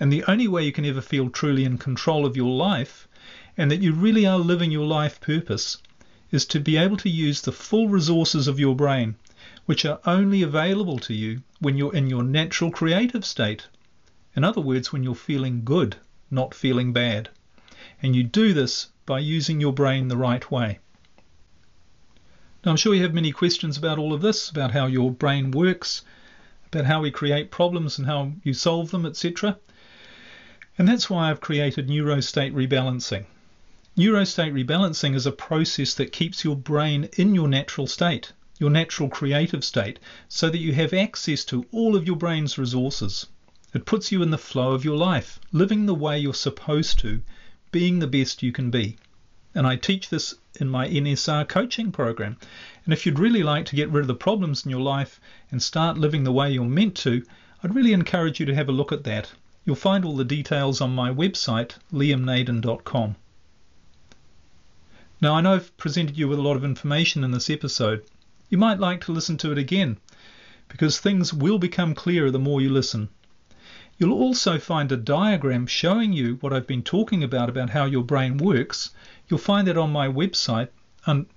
and 0.00 0.12
the 0.12 0.24
only 0.24 0.48
way 0.48 0.64
you 0.64 0.72
can 0.72 0.84
ever 0.84 1.00
feel 1.00 1.30
truly 1.30 1.64
in 1.64 1.78
control 1.78 2.24
of 2.24 2.36
your 2.36 2.54
life, 2.54 3.06
and 3.56 3.70
that 3.70 3.82
you 3.82 3.92
really 3.92 4.26
are 4.26 4.38
living 4.38 4.70
your 4.70 4.86
life 4.86 5.20
purpose, 5.20 5.78
is 6.30 6.46
to 6.46 6.60
be 6.60 6.76
able 6.76 6.96
to 6.96 7.08
use 7.08 7.40
the 7.40 7.52
full 7.52 7.88
resources 7.88 8.48
of 8.48 8.58
your 8.58 8.74
brain, 8.74 9.16
which 9.66 9.84
are 9.84 10.00
only 10.06 10.42
available 10.42 10.98
to 10.98 11.14
you 11.14 11.42
when 11.60 11.76
you're 11.76 11.94
in 11.94 12.08
your 12.08 12.22
natural 12.22 12.70
creative 12.70 13.24
state. 13.24 13.66
In 14.34 14.44
other 14.44 14.60
words, 14.60 14.92
when 14.92 15.02
you're 15.02 15.14
feeling 15.14 15.64
good 15.64 15.96
not 16.30 16.54
feeling 16.54 16.92
bad. 16.92 17.30
And 18.02 18.14
you 18.14 18.22
do 18.22 18.52
this 18.52 18.88
by 19.06 19.18
using 19.18 19.60
your 19.60 19.72
brain 19.72 20.08
the 20.08 20.16
right 20.16 20.50
way. 20.50 20.78
Now, 22.68 22.72
I'm 22.72 22.76
sure 22.76 22.94
you 22.94 23.00
have 23.00 23.14
many 23.14 23.32
questions 23.32 23.78
about 23.78 23.98
all 23.98 24.12
of 24.12 24.20
this, 24.20 24.50
about 24.50 24.72
how 24.72 24.84
your 24.84 25.10
brain 25.10 25.52
works, 25.52 26.02
about 26.66 26.84
how 26.84 27.00
we 27.00 27.10
create 27.10 27.50
problems 27.50 27.96
and 27.96 28.06
how 28.06 28.32
you 28.42 28.52
solve 28.52 28.90
them, 28.90 29.06
etc. 29.06 29.58
And 30.76 30.86
that's 30.86 31.08
why 31.08 31.30
I've 31.30 31.40
created 31.40 31.88
neurostate 31.88 32.52
rebalancing. 32.52 33.24
Neurostate 33.96 34.52
rebalancing 34.52 35.14
is 35.14 35.24
a 35.24 35.32
process 35.32 35.94
that 35.94 36.12
keeps 36.12 36.44
your 36.44 36.56
brain 36.56 37.08
in 37.16 37.34
your 37.34 37.48
natural 37.48 37.86
state, 37.86 38.32
your 38.58 38.68
natural 38.68 39.08
creative 39.08 39.64
state, 39.64 39.98
so 40.28 40.50
that 40.50 40.58
you 40.58 40.74
have 40.74 40.92
access 40.92 41.46
to 41.46 41.64
all 41.72 41.96
of 41.96 42.06
your 42.06 42.16
brain's 42.16 42.58
resources. 42.58 43.28
It 43.72 43.86
puts 43.86 44.12
you 44.12 44.22
in 44.22 44.30
the 44.30 44.36
flow 44.36 44.72
of 44.72 44.84
your 44.84 44.98
life, 44.98 45.40
living 45.52 45.86
the 45.86 45.94
way 45.94 46.18
you're 46.18 46.34
supposed 46.34 46.98
to, 46.98 47.22
being 47.72 48.00
the 48.00 48.06
best 48.06 48.42
you 48.42 48.52
can 48.52 48.70
be. 48.70 48.98
And 49.54 49.66
I 49.66 49.76
teach 49.76 50.10
this 50.10 50.34
in 50.58 50.68
my 50.68 50.88
NSR 50.88 51.48
coaching 51.48 51.92
program. 51.92 52.36
And 52.84 52.92
if 52.92 53.06
you'd 53.06 53.18
really 53.18 53.42
like 53.42 53.66
to 53.66 53.76
get 53.76 53.90
rid 53.90 54.02
of 54.02 54.06
the 54.08 54.14
problems 54.14 54.64
in 54.64 54.70
your 54.70 54.80
life 54.80 55.20
and 55.50 55.62
start 55.62 55.98
living 55.98 56.24
the 56.24 56.32
way 56.32 56.52
you're 56.52 56.64
meant 56.64 56.94
to, 56.96 57.24
I'd 57.62 57.74
really 57.74 57.92
encourage 57.92 58.40
you 58.40 58.46
to 58.46 58.54
have 58.54 58.68
a 58.68 58.72
look 58.72 58.92
at 58.92 59.04
that. 59.04 59.32
You'll 59.64 59.76
find 59.76 60.04
all 60.04 60.16
the 60.16 60.24
details 60.24 60.80
on 60.80 60.94
my 60.94 61.10
website, 61.10 61.72
liamnaden.com. 61.92 63.16
Now, 65.20 65.34
I 65.34 65.40
know 65.40 65.54
I've 65.54 65.76
presented 65.76 66.16
you 66.16 66.28
with 66.28 66.38
a 66.38 66.42
lot 66.42 66.56
of 66.56 66.64
information 66.64 67.24
in 67.24 67.32
this 67.32 67.50
episode. 67.50 68.04
You 68.48 68.58
might 68.58 68.78
like 68.78 69.00
to 69.02 69.12
listen 69.12 69.36
to 69.38 69.52
it 69.52 69.58
again 69.58 69.98
because 70.68 70.98
things 70.98 71.34
will 71.34 71.58
become 71.58 71.94
clearer 71.94 72.30
the 72.30 72.38
more 72.38 72.60
you 72.60 72.68
listen. 72.70 73.08
You'll 73.98 74.12
also 74.12 74.60
find 74.60 74.92
a 74.92 74.96
diagram 74.96 75.66
showing 75.66 76.12
you 76.12 76.36
what 76.36 76.52
I've 76.52 76.68
been 76.68 76.84
talking 76.84 77.24
about, 77.24 77.48
about 77.48 77.70
how 77.70 77.84
your 77.84 78.04
brain 78.04 78.36
works. 78.36 78.90
You'll 79.28 79.38
find 79.38 79.68
that 79.68 79.76
on 79.76 79.92
my 79.92 80.08
website, 80.08 80.68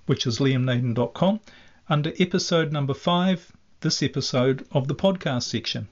which 0.06 0.26
is 0.26 0.38
liamnaden.com, 0.38 1.40
under 1.88 2.12
episode 2.18 2.72
number 2.72 2.94
five, 2.94 3.52
this 3.80 4.02
episode 4.02 4.66
of 4.72 4.88
the 4.88 4.94
podcast 4.94 5.42
section. 5.42 5.88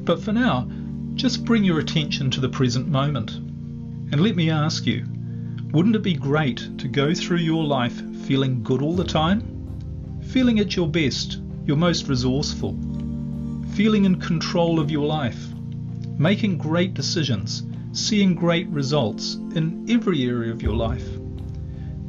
But 0.00 0.22
for 0.22 0.32
now, 0.32 0.68
just 1.14 1.44
bring 1.44 1.64
your 1.64 1.78
attention 1.78 2.30
to 2.32 2.40
the 2.40 2.48
present 2.48 2.88
moment. 2.88 3.30
And 3.30 4.20
let 4.20 4.36
me 4.36 4.50
ask 4.50 4.84
you, 4.86 5.06
wouldn't 5.72 5.96
it 5.96 6.02
be 6.02 6.14
great 6.14 6.76
to 6.78 6.88
go 6.88 7.14
through 7.14 7.38
your 7.38 7.64
life 7.64 8.02
feeling 8.26 8.62
good 8.62 8.82
all 8.82 8.94
the 8.94 9.04
time? 9.04 10.20
Feeling 10.28 10.58
at 10.58 10.76
your 10.76 10.88
best, 10.88 11.40
your 11.64 11.76
most 11.76 12.08
resourceful, 12.08 12.76
feeling 13.74 14.04
in 14.04 14.20
control 14.20 14.78
of 14.78 14.90
your 14.90 15.06
life, 15.06 15.42
making 16.18 16.58
great 16.58 16.92
decisions, 16.92 17.62
seeing 17.92 18.34
great 18.34 18.66
results 18.68 19.34
in 19.54 19.86
every 19.88 20.24
area 20.24 20.50
of 20.50 20.62
your 20.62 20.74
life, 20.74 21.06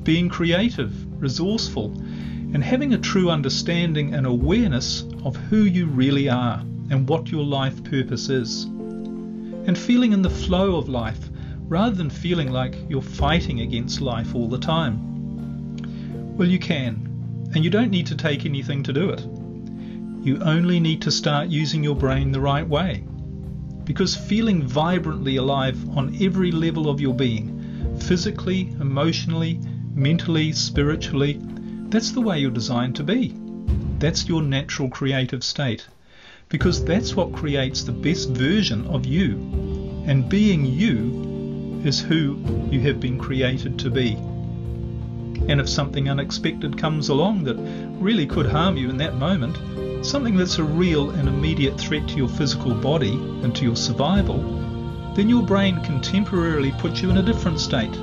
being 0.04 0.30
creative, 0.30 1.22
resourceful, 1.22 1.92
and 2.54 2.64
having 2.64 2.94
a 2.94 2.98
true 2.98 3.30
understanding 3.30 4.14
and 4.14 4.26
awareness 4.26 5.04
of 5.24 5.36
who 5.36 5.64
you 5.64 5.86
really 5.86 6.30
are 6.30 6.60
and 6.90 7.08
what 7.08 7.30
your 7.30 7.44
life 7.44 7.84
purpose 7.84 8.30
is, 8.30 8.64
and 8.64 9.78
feeling 9.78 10.14
in 10.14 10.22
the 10.22 10.30
flow 10.30 10.76
of 10.76 10.88
life 10.88 11.30
rather 11.68 11.96
than 11.96 12.10
feeling 12.10 12.52
like 12.52 12.76
you're 12.90 13.02
fighting 13.02 13.62
against 13.62 14.02
life 14.02 14.36
all 14.36 14.48
the 14.48 14.58
time. 14.58 16.36
Well, 16.38 16.48
you 16.48 16.60
can, 16.60 17.50
and 17.54 17.64
you 17.64 17.70
don't 17.70 17.92
need 17.92 18.08
to 18.08 18.16
take 18.16 18.46
anything 18.46 18.84
to 18.84 18.94
do 18.94 19.10
it. 19.10 19.22
You 20.26 20.42
only 20.44 20.80
need 20.80 21.02
to 21.04 21.12
start 21.12 21.50
using 21.50 21.84
your 21.84 21.96
brain 21.96 22.32
the 22.32 22.40
right 22.40 22.68
way. 22.68 23.04
Because 23.86 24.16
feeling 24.16 24.64
vibrantly 24.64 25.36
alive 25.36 25.78
on 25.98 26.18
every 26.22 26.52
level 26.52 26.90
of 26.90 27.02
your 27.02 27.14
being, 27.14 27.98
physically, 28.00 28.70
emotionally, 28.80 29.60
mentally, 29.94 30.52
spiritually, 30.52 31.40
that's 31.90 32.12
the 32.12 32.22
way 32.22 32.40
you're 32.40 32.52
designed 32.52 32.96
to 32.96 33.04
be. 33.04 33.36
That's 34.00 34.28
your 34.28 34.42
natural 34.42 34.90
creative 34.90 35.44
state. 35.44 35.88
Because 36.50 36.84
that's 36.84 37.16
what 37.16 37.34
creates 37.34 37.84
the 37.84 37.92
best 37.92 38.30
version 38.30 38.86
of 38.88 39.06
you. 39.06 39.36
And 40.06 40.28
being 40.30 40.66
you 40.66 41.82
is 41.84 42.00
who 42.00 42.38
you 42.70 42.80
have 42.82 43.00
been 43.00 43.20
created 43.20 43.78
to 43.80 43.90
be. 43.90 44.14
And 45.48 45.60
if 45.60 45.68
something 45.68 46.10
unexpected 46.10 46.78
comes 46.78 47.10
along 47.10 47.44
that 47.44 47.58
really 48.00 48.26
could 48.26 48.46
harm 48.46 48.78
you 48.78 48.90
in 48.90 48.98
that 48.98 49.16
moment, 49.16 49.58
something 50.04 50.36
that's 50.36 50.60
a 50.60 50.64
real 50.64 51.12
and 51.12 51.30
immediate 51.30 51.80
threat 51.80 52.08
to 52.10 52.16
your 52.16 52.28
physical 52.28 52.76
body 52.76 53.14
and 53.14 53.56
to 53.56 53.64
your 53.64 53.76
survival, 53.76 54.38
then 55.16 55.30
your 55.30 55.44
brain 55.44 55.82
can 55.84 56.02
temporarily 56.02 56.72
put 56.74 57.02
you 57.02 57.10
in 57.10 57.18
a 57.18 57.24
different 57.24 57.60
state, 57.60 57.94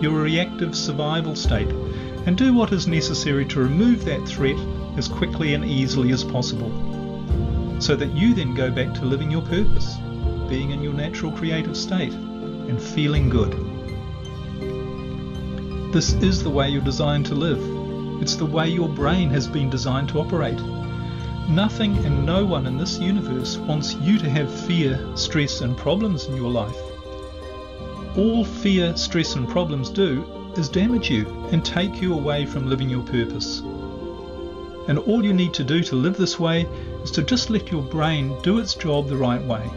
your 0.00 0.20
reactive 0.20 0.76
survival 0.76 1.36
state, 1.36 1.68
and 2.26 2.36
do 2.36 2.52
what 2.52 2.72
is 2.72 2.88
necessary 2.88 3.44
to 3.46 3.60
remove 3.60 4.04
that 4.04 4.26
threat 4.26 4.58
as 4.96 5.06
quickly 5.06 5.54
and 5.54 5.64
easily 5.64 6.10
as 6.10 6.24
possible, 6.24 6.70
so 7.78 7.94
that 7.94 8.12
you 8.12 8.34
then 8.34 8.54
go 8.54 8.70
back 8.70 8.92
to 8.94 9.04
living 9.04 9.30
your 9.30 9.42
purpose, 9.42 9.96
being 10.48 10.72
in 10.72 10.82
your 10.82 10.94
natural 10.94 11.30
creative 11.30 11.76
state, 11.76 12.12
and 12.12 12.82
feeling 12.82 13.28
good. 13.28 13.52
This 15.92 16.14
is 16.14 16.42
the 16.42 16.50
way 16.50 16.68
you're 16.68 16.82
designed 16.82 17.26
to 17.26 17.34
live. 17.34 17.60
It's 18.20 18.34
the 18.34 18.46
way 18.46 18.68
your 18.68 18.88
brain 18.88 19.30
has 19.30 19.46
been 19.46 19.70
designed 19.70 20.08
to 20.08 20.18
operate. 20.18 20.58
Nothing 21.48 21.96
and 22.04 22.26
no 22.26 22.44
one 22.44 22.66
in 22.66 22.76
this 22.76 22.98
universe 22.98 23.56
wants 23.56 23.94
you 23.94 24.18
to 24.18 24.28
have 24.28 24.52
fear, 24.66 24.98
stress, 25.14 25.60
and 25.60 25.76
problems 25.76 26.24
in 26.24 26.34
your 26.34 26.50
life. 26.50 26.76
All 28.16 28.44
fear, 28.44 28.96
stress, 28.96 29.36
and 29.36 29.48
problems 29.48 29.88
do 29.88 30.24
is 30.56 30.68
damage 30.68 31.08
you 31.08 31.24
and 31.52 31.64
take 31.64 32.02
you 32.02 32.14
away 32.14 32.46
from 32.46 32.68
living 32.68 32.90
your 32.90 33.04
purpose. 33.04 33.60
And 34.88 34.98
all 34.98 35.24
you 35.24 35.32
need 35.32 35.54
to 35.54 35.62
do 35.62 35.84
to 35.84 35.94
live 35.94 36.16
this 36.16 36.40
way 36.40 36.62
is 37.04 37.12
to 37.12 37.22
just 37.22 37.48
let 37.48 37.70
your 37.70 37.82
brain 37.82 38.36
do 38.42 38.58
its 38.58 38.74
job 38.74 39.06
the 39.06 39.16
right 39.16 39.42
way. 39.42 39.70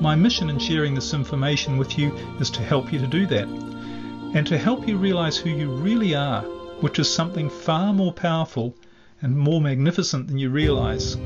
My 0.00 0.14
mission 0.14 0.48
in 0.48 0.58
sharing 0.58 0.94
this 0.94 1.12
information 1.12 1.76
with 1.76 1.98
you 1.98 2.16
is 2.40 2.48
to 2.50 2.62
help 2.62 2.94
you 2.94 2.98
to 2.98 3.06
do 3.06 3.26
that 3.26 3.46
and 3.46 4.46
to 4.46 4.56
help 4.56 4.88
you 4.88 4.96
realize 4.96 5.36
who 5.36 5.50
you 5.50 5.70
really 5.70 6.14
are, 6.14 6.42
which 6.80 6.98
is 6.98 7.12
something 7.12 7.50
far 7.50 7.92
more 7.92 8.12
powerful 8.12 8.74
and 9.20 9.36
more 9.36 9.60
magnificent 9.60 10.28
than 10.28 10.38
you 10.38 10.48
realize. 10.50 11.16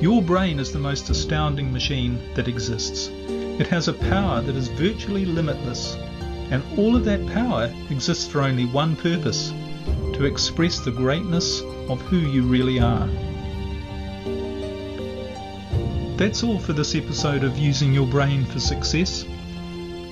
Your 0.00 0.22
brain 0.22 0.58
is 0.58 0.72
the 0.72 0.78
most 0.78 1.10
astounding 1.10 1.72
machine 1.72 2.18
that 2.34 2.48
exists. 2.48 3.08
It 3.60 3.66
has 3.66 3.88
a 3.88 3.92
power 3.92 4.40
that 4.40 4.56
is 4.56 4.68
virtually 4.68 5.24
limitless, 5.24 5.96
and 6.50 6.62
all 6.78 6.96
of 6.96 7.04
that 7.04 7.26
power 7.28 7.72
exists 7.90 8.26
for 8.26 8.40
only 8.40 8.64
one 8.64 8.96
purpose 8.96 9.52
to 10.14 10.24
express 10.24 10.80
the 10.80 10.90
greatness 10.90 11.60
of 11.88 12.00
who 12.02 12.18
you 12.18 12.42
really 12.42 12.80
are. 12.80 13.06
That's 16.16 16.42
all 16.42 16.58
for 16.58 16.72
this 16.72 16.94
episode 16.94 17.44
of 17.44 17.58
Using 17.58 17.92
Your 17.92 18.06
Brain 18.06 18.44
for 18.44 18.60
Success. 18.60 19.24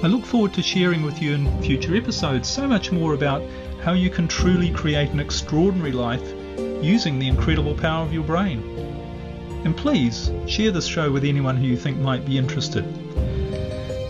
I 0.02 0.06
look 0.06 0.24
forward 0.24 0.52
to 0.54 0.62
sharing 0.62 1.02
with 1.02 1.20
you 1.22 1.34
in 1.34 1.62
future 1.62 1.96
episodes 1.96 2.48
so 2.48 2.66
much 2.66 2.92
more 2.92 3.14
about 3.14 3.42
how 3.82 3.92
you 3.92 4.10
can 4.10 4.28
truly 4.28 4.70
create 4.70 5.10
an 5.10 5.20
extraordinary 5.20 5.92
life 5.92 6.34
using 6.82 7.18
the 7.18 7.28
incredible 7.28 7.74
power 7.74 8.04
of 8.04 8.12
your 8.12 8.24
brain. 8.24 8.62
And 9.64 9.76
please 9.76 10.30
share 10.46 10.70
this 10.70 10.86
show 10.86 11.10
with 11.10 11.24
anyone 11.24 11.56
who 11.56 11.66
you 11.66 11.76
think 11.76 11.98
might 11.98 12.24
be 12.24 12.38
interested. 12.38 12.84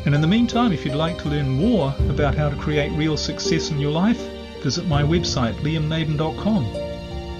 And 0.06 0.14
in 0.14 0.20
the 0.20 0.26
meantime, 0.26 0.72
if 0.72 0.84
you'd 0.84 0.94
like 0.94 1.18
to 1.18 1.28
learn 1.28 1.48
more 1.48 1.94
about 2.08 2.34
how 2.34 2.48
to 2.48 2.56
create 2.56 2.92
real 2.92 3.16
success 3.16 3.70
in 3.70 3.78
your 3.78 3.92
life, 3.92 4.20
visit 4.62 4.86
my 4.86 5.02
website 5.02 5.54
liamnaden.com. 5.56 6.64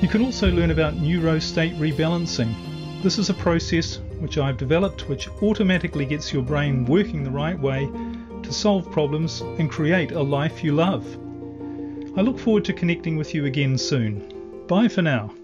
You 0.03 0.09
can 0.09 0.23
also 0.23 0.51
learn 0.51 0.71
about 0.71 0.95
neurostate 0.95 1.77
rebalancing. 1.79 2.55
This 3.03 3.19
is 3.19 3.31
a 3.31 3.35
process 3.35 4.01
which 4.19 4.39
I've 4.39 4.59
developed 4.59 5.09
which 5.09 5.29
automatically 5.43 6.05
gets 6.05 6.33
your 6.33 6.43
brain 6.43 6.85
working 6.85 7.23
the 7.23 7.31
right 7.31 7.59
way 7.59 7.89
to 8.43 8.53
solve 8.53 8.91
problems 8.91 9.41
and 9.41 9.71
create 9.71 10.13
a 10.13 10.23
life 10.23 10.65
you 10.65 10.73
love. 10.73 11.07
I 12.17 12.23
look 12.23 12.39
forward 12.39 12.65
to 12.67 12.73
connecting 12.73 13.17
with 13.17 13.35
you 13.35 13.47
again 13.47 13.79
soon. 13.79 14.40
Bye 14.71 14.87
for 14.87 15.03
now. 15.03 15.35